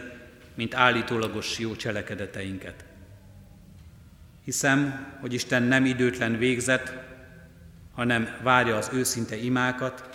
mint 0.56 0.76
állítólagos 0.76 1.60
jó 1.60 1.76
cselekedeteinket. 1.76 2.86
Hiszem, 4.46 5.08
hogy 5.20 5.34
Isten 5.34 5.64
nem 5.64 5.86
időtlen 5.86 6.38
végzet, 6.38 6.94
hanem 7.94 8.38
várja 8.42 8.78
az 8.78 8.90
őszinte 8.94 9.36
imákat 9.36 10.10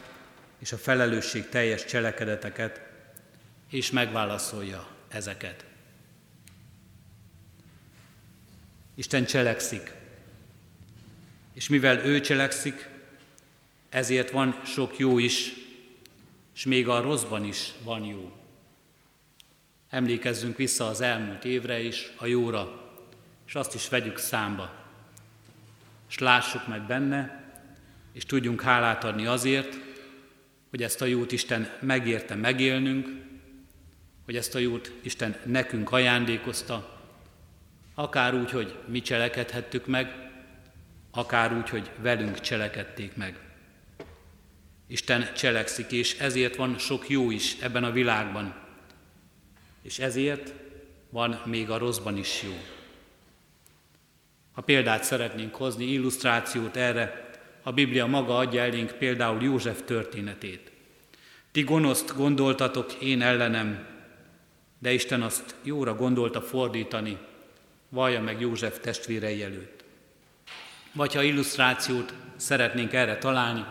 és 0.58 0.72
a 0.72 0.76
felelősség 0.76 1.48
teljes 1.48 1.84
cselekedeteket, 1.84 2.80
és 3.70 3.90
megválaszolja 3.90 4.88
ezeket. 5.08 5.64
Isten 8.94 9.24
cselekszik, 9.24 9.92
és 11.52 11.68
mivel 11.68 12.04
ő 12.04 12.20
cselekszik, 12.20 12.88
ezért 13.88 14.30
van 14.30 14.60
sok 14.64 14.98
jó 14.98 15.18
is, 15.18 15.52
és 16.54 16.64
még 16.64 16.88
a 16.88 17.00
rosszban 17.00 17.44
is 17.44 17.72
van 17.82 18.04
jó. 18.04 18.32
Emlékezzünk 19.88 20.56
vissza 20.56 20.86
az 20.86 21.00
elmúlt 21.00 21.44
évre 21.44 21.80
is, 21.80 22.12
a 22.16 22.26
jóra, 22.26 22.92
és 23.46 23.54
azt 23.54 23.74
is 23.74 23.88
vegyük 23.88 24.18
számba. 24.18 24.74
És 26.08 26.18
lássuk 26.18 26.66
meg 26.66 26.86
benne, 26.86 27.52
és 28.12 28.24
tudjunk 28.24 28.62
hálát 28.62 29.04
adni 29.04 29.26
azért, 29.26 29.78
hogy 30.70 30.82
ezt 30.82 31.00
a 31.00 31.04
jót 31.04 31.32
Isten 31.32 31.76
megérte 31.80 32.34
megélnünk, 32.34 33.08
hogy 34.24 34.36
ezt 34.36 34.54
a 34.54 34.58
jót 34.58 34.92
Isten 35.02 35.36
nekünk 35.44 35.92
ajándékozta, 35.92 37.00
akár 37.94 38.34
úgy, 38.34 38.50
hogy 38.50 38.78
mi 38.86 39.00
cselekedhettük 39.00 39.86
meg, 39.86 40.30
akár 41.10 41.56
úgy, 41.56 41.68
hogy 41.68 41.90
velünk 42.00 42.40
cselekedték 42.40 43.16
meg. 43.16 43.38
Isten 44.86 45.34
cselekszik, 45.34 45.92
és 45.92 46.18
ezért 46.18 46.56
van 46.56 46.78
sok 46.78 47.08
jó 47.08 47.30
is 47.30 47.56
ebben 47.60 47.84
a 47.84 47.92
világban. 47.92 48.54
És 49.82 49.98
ezért 49.98 50.52
van 51.10 51.40
még 51.44 51.70
a 51.70 51.78
rosszban 51.78 52.16
is 52.16 52.42
jó. 52.42 52.56
Ha 54.52 54.62
példát 54.62 55.04
szeretnénk 55.04 55.54
hozni, 55.54 55.84
illusztrációt 55.84 56.76
erre, 56.76 57.30
a 57.62 57.72
Biblia 57.72 58.06
maga 58.06 58.36
adja 58.36 58.62
elénk 58.62 58.90
például 58.90 59.42
József 59.42 59.82
történetét. 59.84 60.70
Ti 61.52 61.62
gonoszt 61.62 62.16
gondoltatok 62.16 62.92
én 62.92 63.22
ellenem, 63.22 63.86
de 64.84 64.92
Isten 64.92 65.22
azt 65.22 65.54
jóra 65.62 65.94
gondolta 65.94 66.42
fordítani, 66.42 67.18
vallja 67.88 68.20
meg 68.20 68.40
József 68.40 68.80
testvérei 68.80 69.42
előtt. 69.42 69.84
Vagy 70.92 71.14
ha 71.14 71.22
illusztrációt 71.22 72.14
szeretnénk 72.36 72.92
erre 72.92 73.18
találni, 73.18 73.64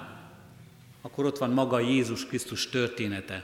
akkor 1.01 1.25
ott 1.25 1.37
van 1.37 1.49
maga 1.49 1.79
Jézus 1.79 2.25
Krisztus 2.25 2.69
története. 2.69 3.43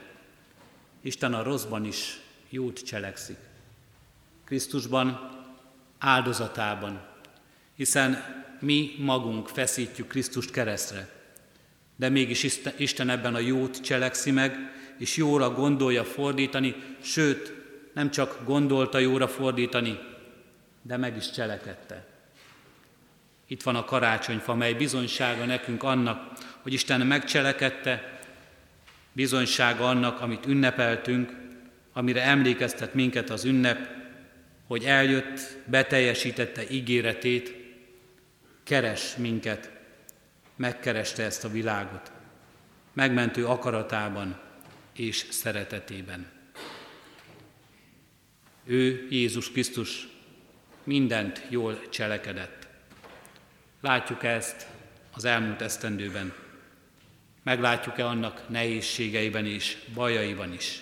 Isten 1.00 1.34
a 1.34 1.42
rosszban 1.42 1.84
is 1.84 2.20
jót 2.48 2.84
cselekszik. 2.84 3.36
Krisztusban, 4.44 5.30
áldozatában, 5.98 7.00
hiszen 7.76 8.24
mi 8.60 8.94
magunk 8.98 9.48
feszítjük 9.48 10.08
Krisztust 10.08 10.50
keresztre, 10.50 11.08
de 11.96 12.08
mégis 12.08 12.46
Isten 12.76 13.08
ebben 13.08 13.34
a 13.34 13.38
jót 13.38 13.80
cselekszi 13.80 14.30
meg, 14.30 14.56
és 14.98 15.16
jóra 15.16 15.50
gondolja 15.50 16.04
fordítani, 16.04 16.74
sőt, 17.00 17.58
nem 17.92 18.10
csak 18.10 18.44
gondolta 18.44 18.98
jóra 18.98 19.28
fordítani, 19.28 19.98
de 20.82 20.96
meg 20.96 21.16
is 21.16 21.30
cselekedte. 21.30 22.06
Itt 23.46 23.62
van 23.62 23.76
a 23.76 23.84
karácsonyfa, 23.84 24.54
mely 24.54 24.74
bizonysága 24.74 25.44
nekünk 25.44 25.82
annak, 25.82 26.32
hogy 26.62 26.72
Isten 26.72 27.06
megcselekedte, 27.06 28.20
bizonysága 29.12 29.88
annak, 29.88 30.20
amit 30.20 30.46
ünnepeltünk, 30.46 31.32
amire 31.92 32.22
emlékeztet 32.22 32.94
minket 32.94 33.30
az 33.30 33.44
ünnep, 33.44 33.88
hogy 34.66 34.84
eljött, 34.84 35.40
beteljesítette 35.64 36.70
ígéretét, 36.70 37.54
keres 38.64 39.16
minket, 39.16 39.70
megkereste 40.56 41.22
ezt 41.22 41.44
a 41.44 41.50
világot, 41.50 42.12
megmentő 42.92 43.46
akaratában 43.46 44.40
és 44.92 45.26
szeretetében. 45.30 46.39
Ő, 48.70 49.06
Jézus 49.10 49.50
Krisztus, 49.50 50.08
mindent 50.84 51.46
jól 51.48 51.88
cselekedett. 51.88 52.68
Látjuk 53.80 54.22
ezt 54.22 54.66
az 55.12 55.24
elmúlt 55.24 55.62
esztendőben. 55.62 56.32
Meglátjuk-e 57.42 58.06
annak 58.06 58.48
nehézségeiben 58.48 59.46
és 59.46 59.76
bajaiban 59.94 60.52
is. 60.52 60.80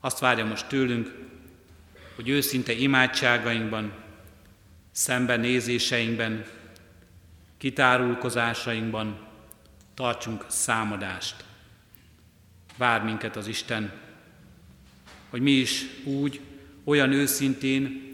Azt 0.00 0.18
várja 0.18 0.44
most 0.44 0.66
tőlünk, 0.66 1.14
hogy 2.14 2.28
őszinte 2.28 2.72
imádságainkban, 2.72 3.92
szembenézéseinkben, 4.92 6.46
kitárulkozásainkban 7.56 9.26
tartsunk 9.94 10.44
számadást. 10.48 11.44
Vár 12.76 13.02
minket 13.02 13.36
az 13.36 13.46
Isten, 13.46 14.04
hogy 15.30 15.40
mi 15.40 15.50
is 15.50 15.84
úgy, 16.04 16.40
olyan 16.84 17.12
őszintén, 17.12 18.04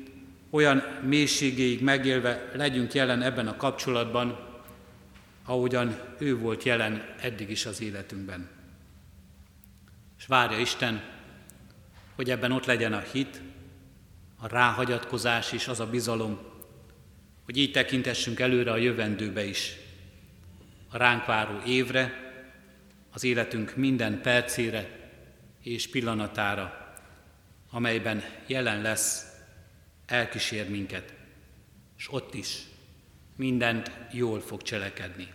olyan 0.51 0.83
mélységéig 1.03 1.83
megélve 1.83 2.51
legyünk 2.55 2.93
jelen 2.93 3.23
ebben 3.23 3.47
a 3.47 3.57
kapcsolatban, 3.57 4.51
ahogyan 5.45 5.99
ő 6.19 6.37
volt 6.39 6.63
jelen 6.63 7.15
eddig 7.21 7.51
is 7.51 7.67
az 7.67 7.81
életünkben. 7.81 8.49
És 10.19 10.27
várja 10.27 10.59
Isten, 10.59 11.03
hogy 12.15 12.31
ebben 12.31 12.53
ott 12.53 12.65
legyen 12.65 12.93
a 12.93 13.03
hit, 13.13 13.41
a 14.37 14.47
ráhagyatkozás 14.47 15.53
és 15.53 15.69
az 15.69 15.81
a 15.81 15.87
bizalom, 15.87 16.39
hogy 17.45 17.57
így 17.57 17.73
tekintessünk 17.73 18.41
előre 18.41 18.71
a 18.71 18.77
jövendőbe 18.77 19.45
is, 19.45 19.77
a 20.91 20.97
ránk 20.97 21.25
váró 21.25 21.61
évre, 21.67 22.31
az 23.13 23.25
életünk 23.25 23.77
minden 23.77 24.21
percére 24.21 25.11
és 25.63 25.89
pillanatára, 25.89 26.82
amelyben 27.75 28.23
jelen 28.47 28.83
lesz, 28.83 29.27
elkísér 30.07 30.71
minket, 30.71 31.13
és 31.99 32.13
ott 32.13 32.35
is 32.35 32.59
mindent 33.37 33.91
jól 34.11 34.41
fog 34.41 34.63
cselekedni. 34.63 35.33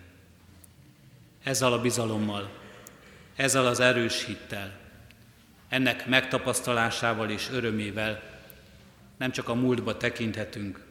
Ezzel 1.44 1.74
a 1.74 1.82
bizalommal, 1.82 2.52
ezzel 3.36 3.66
az 3.66 3.80
erős 3.80 4.26
hittel, 4.26 4.80
ennek 5.70 6.08
megtapasztalásával 6.08 7.30
és 7.30 7.50
örömével 7.52 8.24
nem 9.18 9.32
csak 9.32 9.50
a 9.50 9.54
múltba 9.54 9.98
tekinthetünk, 9.98 10.86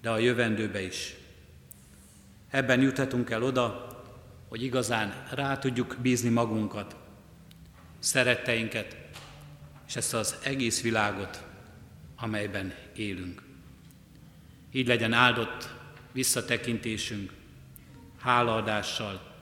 de 0.00 0.10
a 0.10 0.18
jövendőbe 0.18 0.80
is. 0.80 1.14
Ebben 2.50 2.80
juthatunk 2.80 3.30
el 3.30 3.42
oda, 3.42 3.86
hogy 4.48 4.62
igazán 4.62 5.26
rá 5.30 5.58
tudjuk 5.58 5.96
bízni 6.00 6.28
magunkat, 6.28 6.96
szeretteinket, 7.98 9.01
és 9.92 9.98
ezt 9.98 10.14
az 10.14 10.36
egész 10.42 10.82
világot, 10.82 11.42
amelyben 12.16 12.74
élünk. 12.96 13.42
Így 14.70 14.86
legyen 14.86 15.12
áldott 15.12 15.68
visszatekintésünk, 16.12 17.32
hálaadással, 18.20 19.34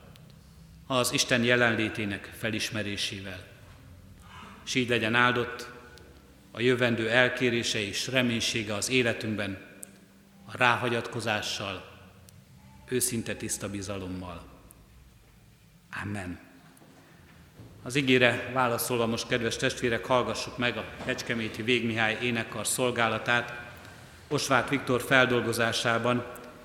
az 0.87 1.13
Isten 1.13 1.45
jelenlétének 1.45 2.31
felismerésével. 2.39 3.47
És 4.65 4.75
így 4.75 4.89
legyen 4.89 5.15
áldott 5.15 5.71
a 6.51 6.61
jövendő 6.61 7.11
elkérése 7.11 7.79
és 7.79 8.07
reménysége 8.07 8.75
az 8.75 8.89
életünkben, 8.89 9.59
a 10.47 10.57
ráhagyatkozással, 10.57 11.99
őszinte 12.89 13.35
tiszta 13.35 13.71
bizalommal. 13.71 14.45
Amen. 16.03 16.50
Az 17.83 17.97
ígére 17.97 18.51
válaszolva 18.53 19.07
most, 19.07 19.27
kedves 19.27 19.57
testvérek, 19.57 20.05
hallgassuk 20.05 20.59
meg 20.59 20.77
a 20.77 20.85
Kecskeméti 21.05 21.63
Végmihály 21.63 22.19
énekkar 22.23 22.67
szolgálatát. 22.67 23.53
Osvát 24.29 24.69
Viktor 24.69 25.03
feldolgozásában 25.03 26.25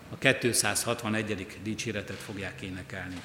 a 0.10 0.18
261. 0.18 1.48
dicséretet 1.64 2.18
fogják 2.18 2.62
énekelni. 2.62 3.22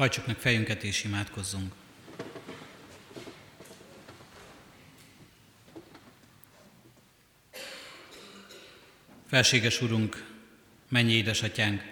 Hajtsuk 0.00 0.26
meg 0.26 0.36
fejünket 0.36 0.82
és 0.82 1.04
imádkozzunk. 1.04 1.72
Felséges 9.26 9.80
Urunk, 9.80 10.24
mennyi 10.88 11.12
édesatyánk, 11.12 11.82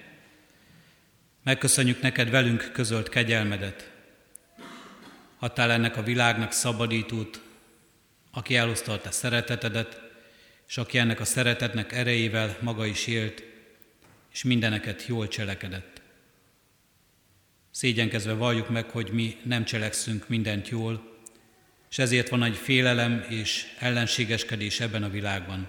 megköszönjük 1.42 2.00
neked 2.00 2.30
velünk 2.30 2.70
közölt 2.72 3.08
kegyelmedet. 3.08 3.90
Adtál 5.38 5.70
ennek 5.70 5.96
a 5.96 6.02
világnak 6.02 6.52
szabadítót, 6.52 7.42
aki 8.30 8.56
eloszta 8.56 8.92
a 8.92 9.00
te 9.00 9.10
szeretetedet, 9.10 10.00
és 10.68 10.78
aki 10.78 10.98
ennek 10.98 11.20
a 11.20 11.24
szeretetnek 11.24 11.92
erejével 11.92 12.56
maga 12.60 12.86
is 12.86 13.06
élt, 13.06 13.42
és 14.32 14.42
mindeneket 14.42 15.06
jól 15.06 15.28
cselekedett. 15.28 15.97
Szégyenkezve 17.78 18.32
valljuk 18.32 18.68
meg, 18.68 18.90
hogy 18.90 19.10
mi 19.10 19.36
nem 19.42 19.64
cselekszünk 19.64 20.28
mindent 20.28 20.68
jól, 20.68 21.16
és 21.90 21.98
ezért 21.98 22.28
van 22.28 22.42
egy 22.42 22.56
félelem 22.56 23.24
és 23.28 23.74
ellenségeskedés 23.78 24.80
ebben 24.80 25.02
a 25.02 25.08
világban. 25.08 25.68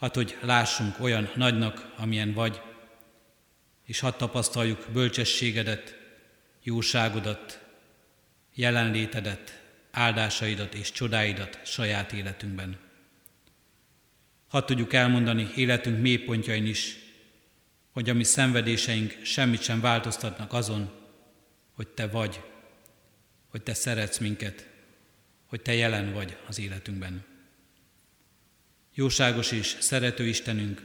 Hát, 0.00 0.14
hogy 0.14 0.36
lássunk 0.40 1.00
olyan 1.00 1.30
nagynak, 1.34 1.92
amilyen 1.96 2.32
vagy, 2.32 2.60
és 3.84 4.00
hadd 4.00 4.16
tapasztaljuk 4.16 4.86
bölcsességedet, 4.92 5.96
jóságodat, 6.62 7.60
jelenlétedet, 8.54 9.62
áldásaidat 9.90 10.74
és 10.74 10.92
csodáidat 10.92 11.60
saját 11.64 12.12
életünkben. 12.12 12.78
Hadd 14.48 14.66
tudjuk 14.66 14.92
elmondani 14.92 15.50
életünk 15.56 16.00
mélypontjain 16.00 16.66
is, 16.66 17.03
hogy 17.94 18.10
a 18.10 18.14
mi 18.14 18.24
szenvedéseink 18.24 19.18
semmit 19.22 19.62
sem 19.62 19.80
változtatnak 19.80 20.52
azon, 20.52 20.90
hogy 21.72 21.88
Te 21.88 22.06
vagy, 22.06 22.40
hogy 23.48 23.62
Te 23.62 23.74
szeretsz 23.74 24.18
minket, 24.18 24.68
hogy 25.46 25.60
Te 25.60 25.74
jelen 25.74 26.12
vagy 26.12 26.36
az 26.46 26.58
életünkben. 26.58 27.24
Jóságos 28.94 29.52
és 29.52 29.76
szerető 29.80 30.26
Istenünk, 30.26 30.82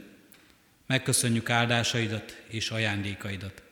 megköszönjük 0.85 1.49
áldásaidat 1.49 2.43
és 2.47 2.69
ajándékaidat. 2.69 3.63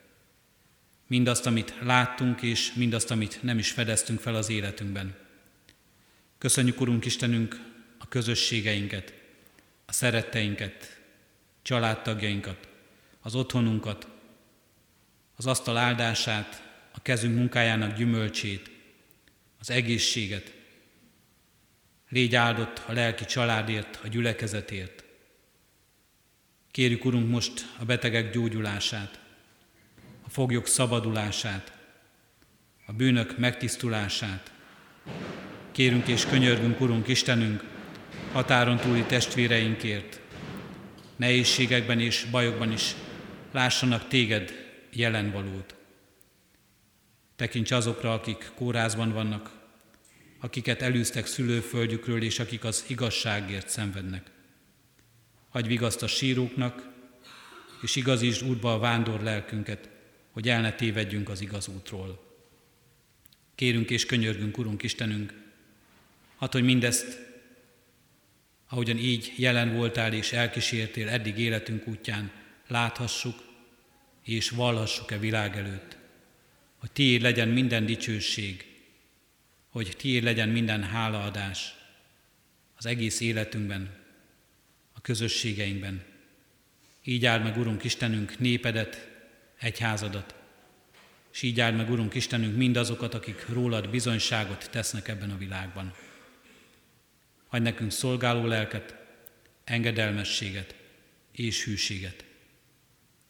Mindazt, 1.08 1.45
amit 1.45 1.73
láttunk, 1.82 2.41
és 2.41 2.73
mindazt, 2.73 3.12
amit 3.12 3.43
nem 3.43 3.58
is 3.58 3.71
fedeztünk 3.71 4.19
fel 4.19 4.36
az 4.36 4.50
életünkben. 4.50 5.15
Köszönjük, 6.38 6.82
Urunk 6.82 7.06
Istenünk, 7.06 7.62
a 7.97 8.08
közösségeinket, 8.08 9.13
a 9.86 9.91
szeretteinket, 9.91 11.00
családtagjainkat, 11.62 12.67
az 13.28 13.36
otthonunkat, 13.36 14.08
az 15.36 15.46
asztal 15.46 15.78
áldását, 15.78 16.63
a 16.92 17.02
kezünk 17.02 17.36
munkájának 17.36 17.98
gyümölcsét, 17.98 18.72
az 19.60 19.70
egészséget. 19.70 20.54
Légy 22.10 22.36
áldott 22.36 22.82
a 22.86 22.94
lelki 22.94 23.26
családért, 23.26 24.00
a 24.04 24.08
gyülekezetért. 24.08 25.04
Kérjük, 26.72 27.06
Urunk, 27.06 27.30
most 27.30 27.74
a 27.80 27.86
betegek 27.86 28.32
gyógyulását, 28.32 29.20
a 30.22 30.30
foglyok 30.30 30.68
szabadulását, 30.68 31.72
a 32.86 32.92
bűnök 32.92 33.38
megtisztulását. 33.38 34.52
Kérünk 35.72 36.08
és 36.08 36.26
könyörgünk, 36.26 36.82
Urunk 36.82 37.08
Istenünk, 37.08 37.63
határon 38.32 38.78
túli 38.78 39.04
testvéreinkért, 39.04 40.20
nehézségekben 41.16 42.00
és 42.00 42.28
bajokban 42.32 42.72
is 42.72 42.96
lássanak 43.58 44.08
téged 44.08 44.54
jelenvalót. 44.93 45.76
Tekints 47.36 47.72
azokra, 47.72 48.13
akik 48.13 48.52
kórházban 48.56 49.12
vannak, 49.12 49.52
akiket 50.39 50.82
elűztek 50.82 51.26
szülőföldjükről, 51.26 52.22
és 52.22 52.39
akik 52.39 52.63
az 52.63 52.86
igazságért 52.88 53.70
szenvednek. 53.70 54.32
Hagy 55.50 55.67
vigaszt 55.67 56.04
a 56.04 56.08
síróknak, 56.08 56.90
és 57.82 57.96
igazítsd 57.96 58.44
útba 58.44 58.73
a 58.73 58.79
vándor 58.79 59.21
lelkünket, 59.21 59.90
hogy 60.32 60.50
el 60.50 60.62
ne 60.62 60.73
tévedjünk 60.73 61.29
az 61.29 61.42
igaz 61.42 61.67
útról. 61.67 62.23
Kérünk 63.56 63.90
és 63.90 64.06
könyörgünk, 64.06 64.58
Urunk 64.58 64.84
Istenünk, 64.84 65.34
hát, 66.40 66.54
hogy 66.54 66.63
mindezt, 66.63 67.19
ahogyan 68.67 68.98
így 68.98 69.34
jelen 69.38 69.75
voltál 69.75 70.13
és 70.13 70.32
elkísértél 70.32 71.10
eddig 71.10 71.38
életünk 71.38 71.88
útján, 71.88 72.32
láthassuk 72.67 73.46
és 74.28 74.50
vallhassuk-e 74.50 75.17
világ 75.17 75.58
előtt, 75.58 75.98
hogy 76.78 76.92
tiéd 76.92 77.21
legyen 77.21 77.48
minden 77.48 77.86
dicsőség, 77.86 78.65
hogy 79.69 79.94
tiéd 79.98 80.23
legyen 80.23 80.50
minden 80.50 80.84
hálaadás 80.84 81.75
az 82.75 82.86
egész 82.86 83.19
életünkben, 83.19 83.96
a 84.94 85.02
közösségeinkben. 85.02 86.04
Így 87.04 87.25
áld 87.25 87.44
meg, 87.44 87.58
Urunk 87.58 87.84
Istenünk, 87.84 88.40
népedet, 88.40 89.10
egyházadat, 89.60 90.36
és 91.34 91.42
így 91.42 91.60
áld 91.60 91.75
meg, 91.75 91.90
Urunk 91.90 92.13
Istenünk, 92.13 92.56
mindazokat, 92.56 93.13
akik 93.13 93.50
rólad 93.50 93.90
bizonyságot 93.90 94.69
tesznek 94.71 95.08
ebben 95.08 95.32
a 95.32 95.38
világban. 95.38 95.94
Adj 97.50 97.63
nekünk 97.63 97.92
szolgáló 97.92 98.46
lelket, 98.46 98.96
engedelmességet 99.63 100.75
és 101.32 101.63
hűséget 101.63 102.27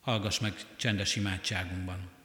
hallgass 0.08 0.40
meg 0.40 0.54
csendes 0.78 1.16
imádságunkban. 1.16 2.17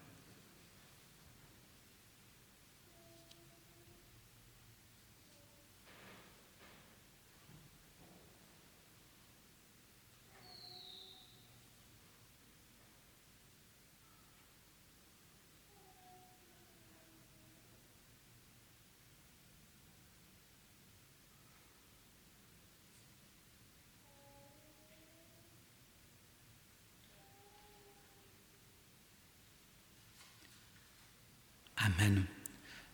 Amen. 32.02 32.28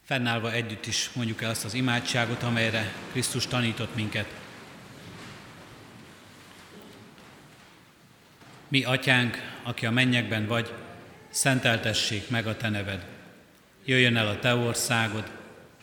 Fennállva 0.04 0.52
együtt 0.52 0.86
is 0.86 1.10
mondjuk 1.14 1.42
el 1.42 1.50
azt 1.50 1.64
az 1.64 1.74
imádságot, 1.74 2.42
amelyre 2.42 2.92
Krisztus 3.10 3.46
tanított 3.46 3.94
minket. 3.94 4.34
Mi, 8.68 8.84
atyánk, 8.84 9.58
aki 9.62 9.86
a 9.86 9.90
mennyekben 9.90 10.46
vagy, 10.46 10.72
szenteltessék 11.30 12.30
meg 12.30 12.46
a 12.46 12.56
te 12.56 12.68
neved. 12.68 13.06
Jöjjön 13.84 14.16
el 14.16 14.28
a 14.28 14.38
te 14.38 14.54
országod, 14.54 15.32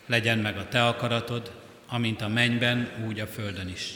legyen 0.06 0.38
meg 0.38 0.56
a 0.56 0.68
te 0.68 0.86
akaratod, 0.86 1.52
amint 1.86 2.20
a 2.20 2.28
mennyben, 2.28 2.90
úgy 3.06 3.20
a 3.20 3.26
földön 3.26 3.68
is. 3.68 3.94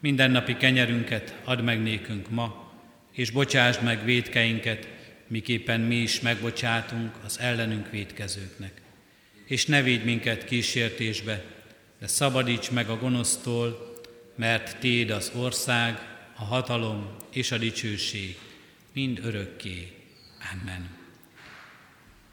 Mindennapi 0.00 0.56
kenyerünket 0.56 1.34
add 1.44 1.60
meg 1.60 1.82
nékünk 1.82 2.30
ma, 2.30 2.72
és 3.12 3.30
bocsásd 3.30 3.82
meg 3.82 4.04
védkeinket, 4.04 4.88
miképpen 5.32 5.80
mi 5.80 5.94
is 5.94 6.20
megbocsátunk 6.20 7.14
az 7.24 7.38
ellenünk 7.38 7.90
védkezőknek. 7.90 8.80
És 9.44 9.66
ne 9.66 9.82
védj 9.82 10.04
minket 10.04 10.44
kísértésbe, 10.44 11.44
de 12.00 12.06
szabadíts 12.06 12.70
meg 12.70 12.88
a 12.88 12.98
gonosztól, 12.98 13.96
mert 14.36 14.78
Téd 14.78 15.10
az 15.10 15.32
ország, 15.34 15.98
a 16.36 16.44
hatalom 16.44 17.16
és 17.30 17.50
a 17.50 17.58
dicsőség, 17.58 18.38
mind 18.92 19.20
örökké. 19.22 19.92
Amen. 20.52 20.90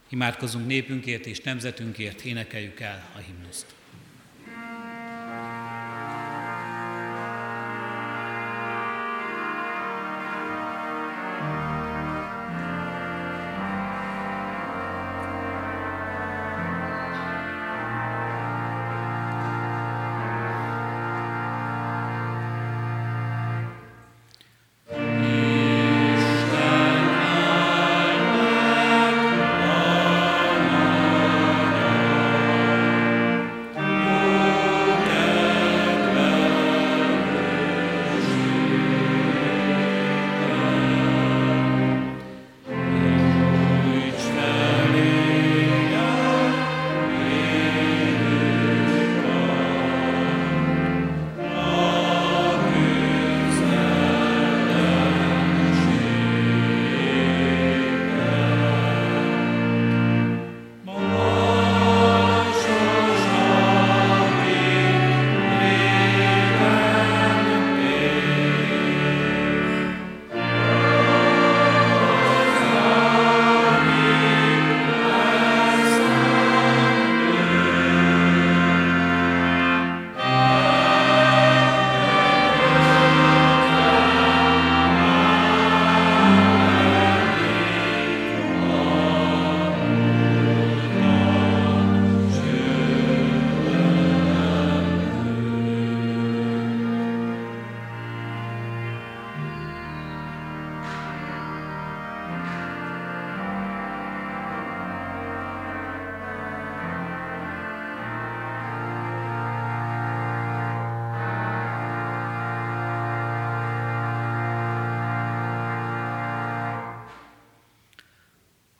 Imádkozunk 0.10 0.68
népünkért 0.68 1.26
és 1.26 1.42
nemzetünkért, 1.42 2.22
énekeljük 2.22 2.80
el 2.80 3.10
a 3.16 3.18
himnuszt. 3.18 3.66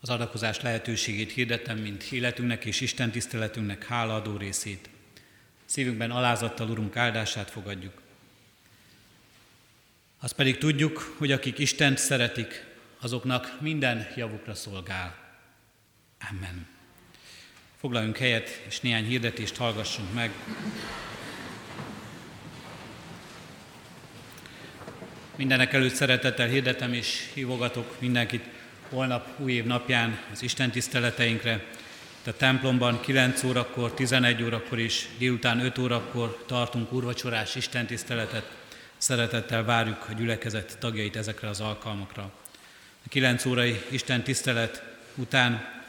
Az 0.10 0.16
adakozás 0.16 0.62
lehetőségét 0.62 1.32
hirdetem, 1.32 1.78
mint 1.78 2.04
életünknek 2.04 2.66
és 2.66 2.82
Isten 2.82 3.12
tiszteletünknek 3.12 3.86
hálaadó 3.86 4.38
részét. 4.38 4.90
Szívünkben 5.66 6.12
alázattal 6.12 6.70
Urunk 6.70 6.96
áldását 6.96 7.50
fogadjuk. 7.50 8.02
Azt 10.20 10.34
pedig 10.34 10.58
tudjuk, 10.58 11.16
hogy 11.18 11.32
akik 11.32 11.58
Istent 11.58 11.98
szeretik, 11.98 12.66
azoknak 13.00 13.58
minden 13.62 14.08
javukra 14.16 14.56
szolgál. 14.56 15.16
Amen. 16.30 16.68
Foglaljunk 17.80 18.18
helyet, 18.18 18.62
és 18.68 18.80
néhány 18.80 19.06
hirdetést 19.06 19.56
hallgassunk 19.56 20.14
meg. 20.14 20.32
Mindenek 25.36 25.74
előtt 25.74 25.94
szeretettel 25.94 26.48
hirdetem 26.48 26.94
és 26.94 27.32
hívogatok 27.34 28.00
mindenkit 28.00 28.58
holnap 28.90 29.40
új 29.40 29.52
év 29.52 29.66
napján 29.66 30.20
az 30.32 30.44
Isten 30.44 30.72
tiszteleteinkre. 30.72 31.66
A 32.26 32.36
templomban 32.38 33.00
9 33.02 33.44
órakor, 33.44 33.94
11 33.94 34.44
órakor 34.44 34.80
is, 34.80 35.08
délután 35.18 35.60
5 35.60 35.78
órakor 35.78 36.44
tartunk 36.48 36.94
úrvacsorás 36.94 37.56
Isten 37.56 37.86
tiszteletet. 37.86 38.52
Szeretettel 38.98 39.64
várjuk 39.64 40.06
a 40.10 40.14
gyülekezet 40.14 40.78
tagjait 40.80 41.16
ezekre 41.16 41.48
az 41.48 41.60
alkalmakra. 41.60 42.32
A 43.06 43.10
9 43.10 43.46
órai 43.46 43.82
Isten 43.90 44.24
tisztelet 44.24 44.84
után 45.16 45.82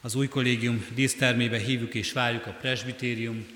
az 0.00 0.14
új 0.14 0.28
kollégium 0.28 0.86
dísztermébe 0.94 1.58
hívjuk 1.58 1.94
és 1.94 2.12
várjuk 2.12 2.46
a 2.46 2.56
presbitérium, 2.60 3.46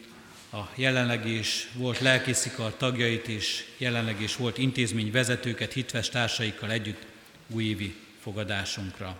a 0.52 0.60
jelenleg 0.74 1.26
is 1.26 1.68
volt 1.74 1.98
lelkészikar 1.98 2.76
tagjait 2.76 3.28
és 3.28 3.64
jelenleg 3.76 4.20
is 4.20 4.36
volt 4.36 4.58
intézmény 4.58 5.10
vezetőket 5.10 5.72
hitves 5.72 6.08
társaikkal 6.08 6.70
együtt 6.70 7.06
újévi 7.46 7.94
fogadásunkra. 8.28 9.16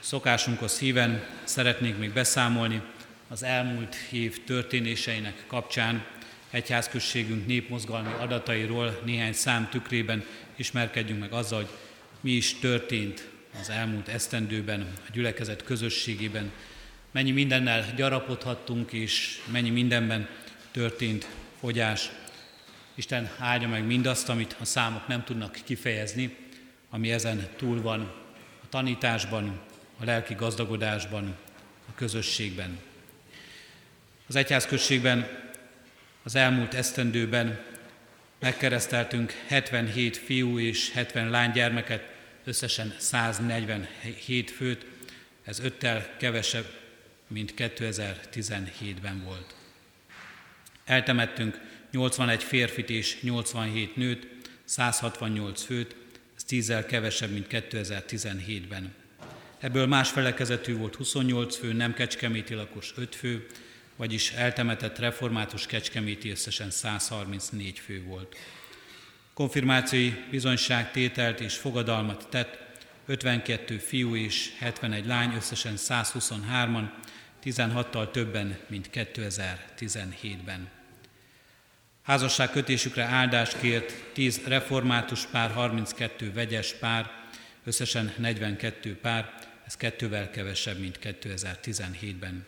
Szokásunkhoz 0.00 0.78
híven 0.78 1.26
szeretnék 1.44 1.98
még 1.98 2.12
beszámolni 2.12 2.82
az 3.28 3.42
elmúlt 3.42 3.96
év 4.10 4.44
történéseinek 4.44 5.44
kapcsán 5.46 6.04
egyházközségünk 6.50 7.46
népmozgalmi 7.46 8.12
adatairól 8.18 9.00
néhány 9.04 9.32
szám 9.32 9.68
tükrében 9.68 10.24
ismerkedjünk 10.56 11.20
meg 11.20 11.32
azzal, 11.32 11.58
hogy 11.58 11.70
mi 12.20 12.30
is 12.30 12.58
történt 12.58 13.28
az 13.60 13.70
elmúlt 13.70 14.08
esztendőben, 14.08 14.80
a 14.80 15.10
gyülekezet 15.12 15.62
közösségében, 15.64 16.52
mennyi 17.10 17.30
mindennel 17.30 17.92
gyarapodhattunk, 17.96 18.92
és 18.92 19.40
mennyi 19.52 19.70
mindenben 19.70 20.28
történt 20.70 21.28
fogyás. 21.60 22.10
Isten 22.94 23.30
áldja 23.38 23.68
meg 23.68 23.86
mindazt, 23.86 24.28
amit 24.28 24.56
a 24.60 24.64
számok 24.64 25.06
nem 25.06 25.24
tudnak 25.24 25.58
kifejezni, 25.64 26.36
ami 26.90 27.12
ezen 27.12 27.48
túl 27.56 27.82
van 27.82 28.00
a 28.62 28.68
tanításban, 28.68 29.60
a 29.98 30.04
lelki 30.04 30.34
gazdagodásban, 30.34 31.36
a 31.88 31.94
közösségben. 31.94 32.78
Az 34.26 34.36
egyházközségben 34.36 35.28
az 36.22 36.34
elmúlt 36.34 36.74
esztendőben 36.74 37.60
megkereszteltünk 38.38 39.32
77 39.46 40.16
fiú 40.16 40.58
és 40.58 40.90
70 40.92 41.30
lánygyermeket, 41.30 42.14
összesen 42.44 42.94
147 42.98 44.50
főt, 44.50 44.86
ez 45.44 45.58
öttel 45.58 46.16
kevesebb, 46.16 46.66
mint 47.26 47.54
2017-ben 47.56 49.22
volt. 49.24 49.54
Eltemettünk 50.84 51.60
81 51.92 52.42
férfit 52.42 52.90
és 52.90 53.20
87 53.20 53.96
nőt, 53.96 54.26
168 54.64 55.62
főt, 55.62 55.96
ez 56.36 56.44
10 56.44 56.72
kevesebb, 56.88 57.30
mint 57.30 57.46
2017-ben. 57.50 58.94
Ebből 59.58 59.86
más 59.86 60.10
felekezetű 60.10 60.76
volt 60.76 60.94
28 60.94 61.56
fő, 61.56 61.72
nem 61.72 61.94
kecskeméti 61.94 62.54
lakos 62.54 62.92
5 62.96 63.14
fő, 63.14 63.46
vagyis 63.96 64.30
eltemetett 64.30 64.98
református 64.98 65.66
kecskeméti 65.66 66.30
összesen 66.30 66.70
134 66.70 67.78
fő 67.78 68.02
volt. 68.02 68.36
Konfirmációi 69.34 70.14
bizonyságtételt 70.30 71.40
és 71.40 71.56
fogadalmat 71.56 72.26
tett 72.30 72.58
52 73.06 73.78
fiú 73.78 74.16
és 74.16 74.50
71 74.58 75.06
lány, 75.06 75.34
összesen 75.34 75.74
123-an, 75.76 76.90
16-tal 77.44 78.10
többen, 78.10 78.58
mint 78.68 78.90
2017-ben. 78.92 80.81
Házasság 82.02 82.50
kötésükre 82.50 83.02
áldást 83.02 83.58
kért 83.60 83.92
10 84.12 84.40
református 84.46 85.26
pár, 85.26 85.50
32 85.50 86.32
vegyes 86.32 86.72
pár, 86.72 87.10
összesen 87.64 88.12
42 88.16 88.96
pár, 88.96 89.34
ez 89.66 89.76
kettővel 89.76 90.30
kevesebb, 90.30 90.78
mint 90.78 90.98
2017-ben. 91.02 92.44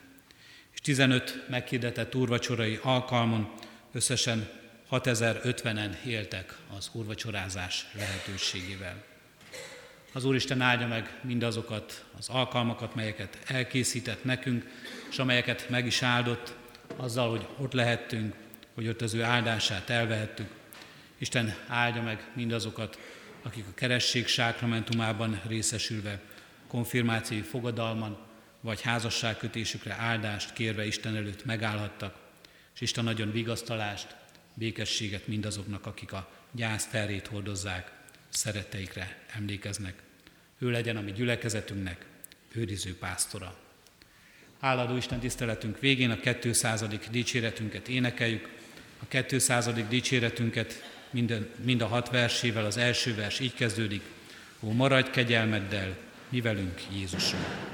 15 0.83 1.45
meghirdetett 1.49 2.15
úrvacsorai 2.15 2.79
alkalmon 2.83 3.53
összesen 3.93 4.49
6050-en 4.91 6.05
éltek 6.05 6.57
az 6.77 6.91
úrvacsorázás 6.93 7.87
lehetőségével. 7.93 9.03
Az 10.13 10.25
Úristen 10.25 10.61
áldja 10.61 10.87
meg 10.87 11.19
mindazokat 11.23 12.05
az 12.19 12.29
alkalmakat, 12.29 12.95
melyeket 12.95 13.39
elkészített 13.47 14.25
nekünk, 14.25 14.67
és 15.11 15.19
amelyeket 15.19 15.69
meg 15.69 15.87
is 15.87 16.03
áldott, 16.03 16.55
azzal, 16.97 17.31
hogy 17.31 17.47
ott 17.59 17.73
lehettünk, 17.73 18.35
hogy 18.75 18.89
ott 18.89 19.03
az 19.03 19.14
ő 19.14 19.22
áldását 19.22 19.91
elvehettük. 19.91 20.51
Isten 21.18 21.55
áldja 21.66 22.03
meg 22.03 22.31
mindazokat, 22.35 22.99
akik 23.43 23.64
a 23.68 23.75
keresség 23.75 24.27
sákramentumában 24.27 25.41
részesülve, 25.47 26.20
konfirmációi 26.66 27.41
fogadalman, 27.41 28.18
vagy 28.61 28.81
házasságkötésükre 28.81 29.95
áldást 29.99 30.53
kérve 30.53 30.87
Isten 30.87 31.16
előtt 31.16 31.45
megállhattak, 31.45 32.16
és 32.75 32.81
Isten 32.81 33.05
nagyon 33.05 33.33
vigasztalást, 33.33 34.16
békességet 34.55 35.27
mindazoknak, 35.27 35.87
akik 35.87 36.12
a 36.12 36.31
gyász 36.53 36.87
terét 36.87 37.27
hordozzák, 37.27 37.93
szeretteikre 38.29 39.18
emlékeznek. 39.37 40.03
Ő 40.59 40.70
legyen 40.70 40.97
a 40.97 41.01
mi 41.01 41.12
gyülekezetünknek 41.12 42.07
őriző 42.53 42.97
pásztora. 42.97 43.57
Háladó 44.61 44.97
Isten 44.97 45.20
tiszteletünk 45.20 45.81
végén 45.81 46.11
a 46.11 46.20
200. 46.39 46.85
dicséretünket 47.11 47.89
énekeljük. 47.89 48.49
A 49.11 49.23
200. 49.27 49.71
dicséretünket 49.89 50.83
minden, 51.11 51.49
mind 51.65 51.81
a 51.81 51.87
hat 51.87 52.11
versével, 52.11 52.65
az 52.65 52.77
első 52.77 53.15
vers 53.15 53.41
így 53.41 53.55
kezdődik. 53.55 54.03
Ó, 54.61 54.73
maradj 54.73 55.11
kegyelmeddel, 55.11 55.97
mi 56.29 56.41
velünk 56.41 56.83
Jézusom! 56.93 57.74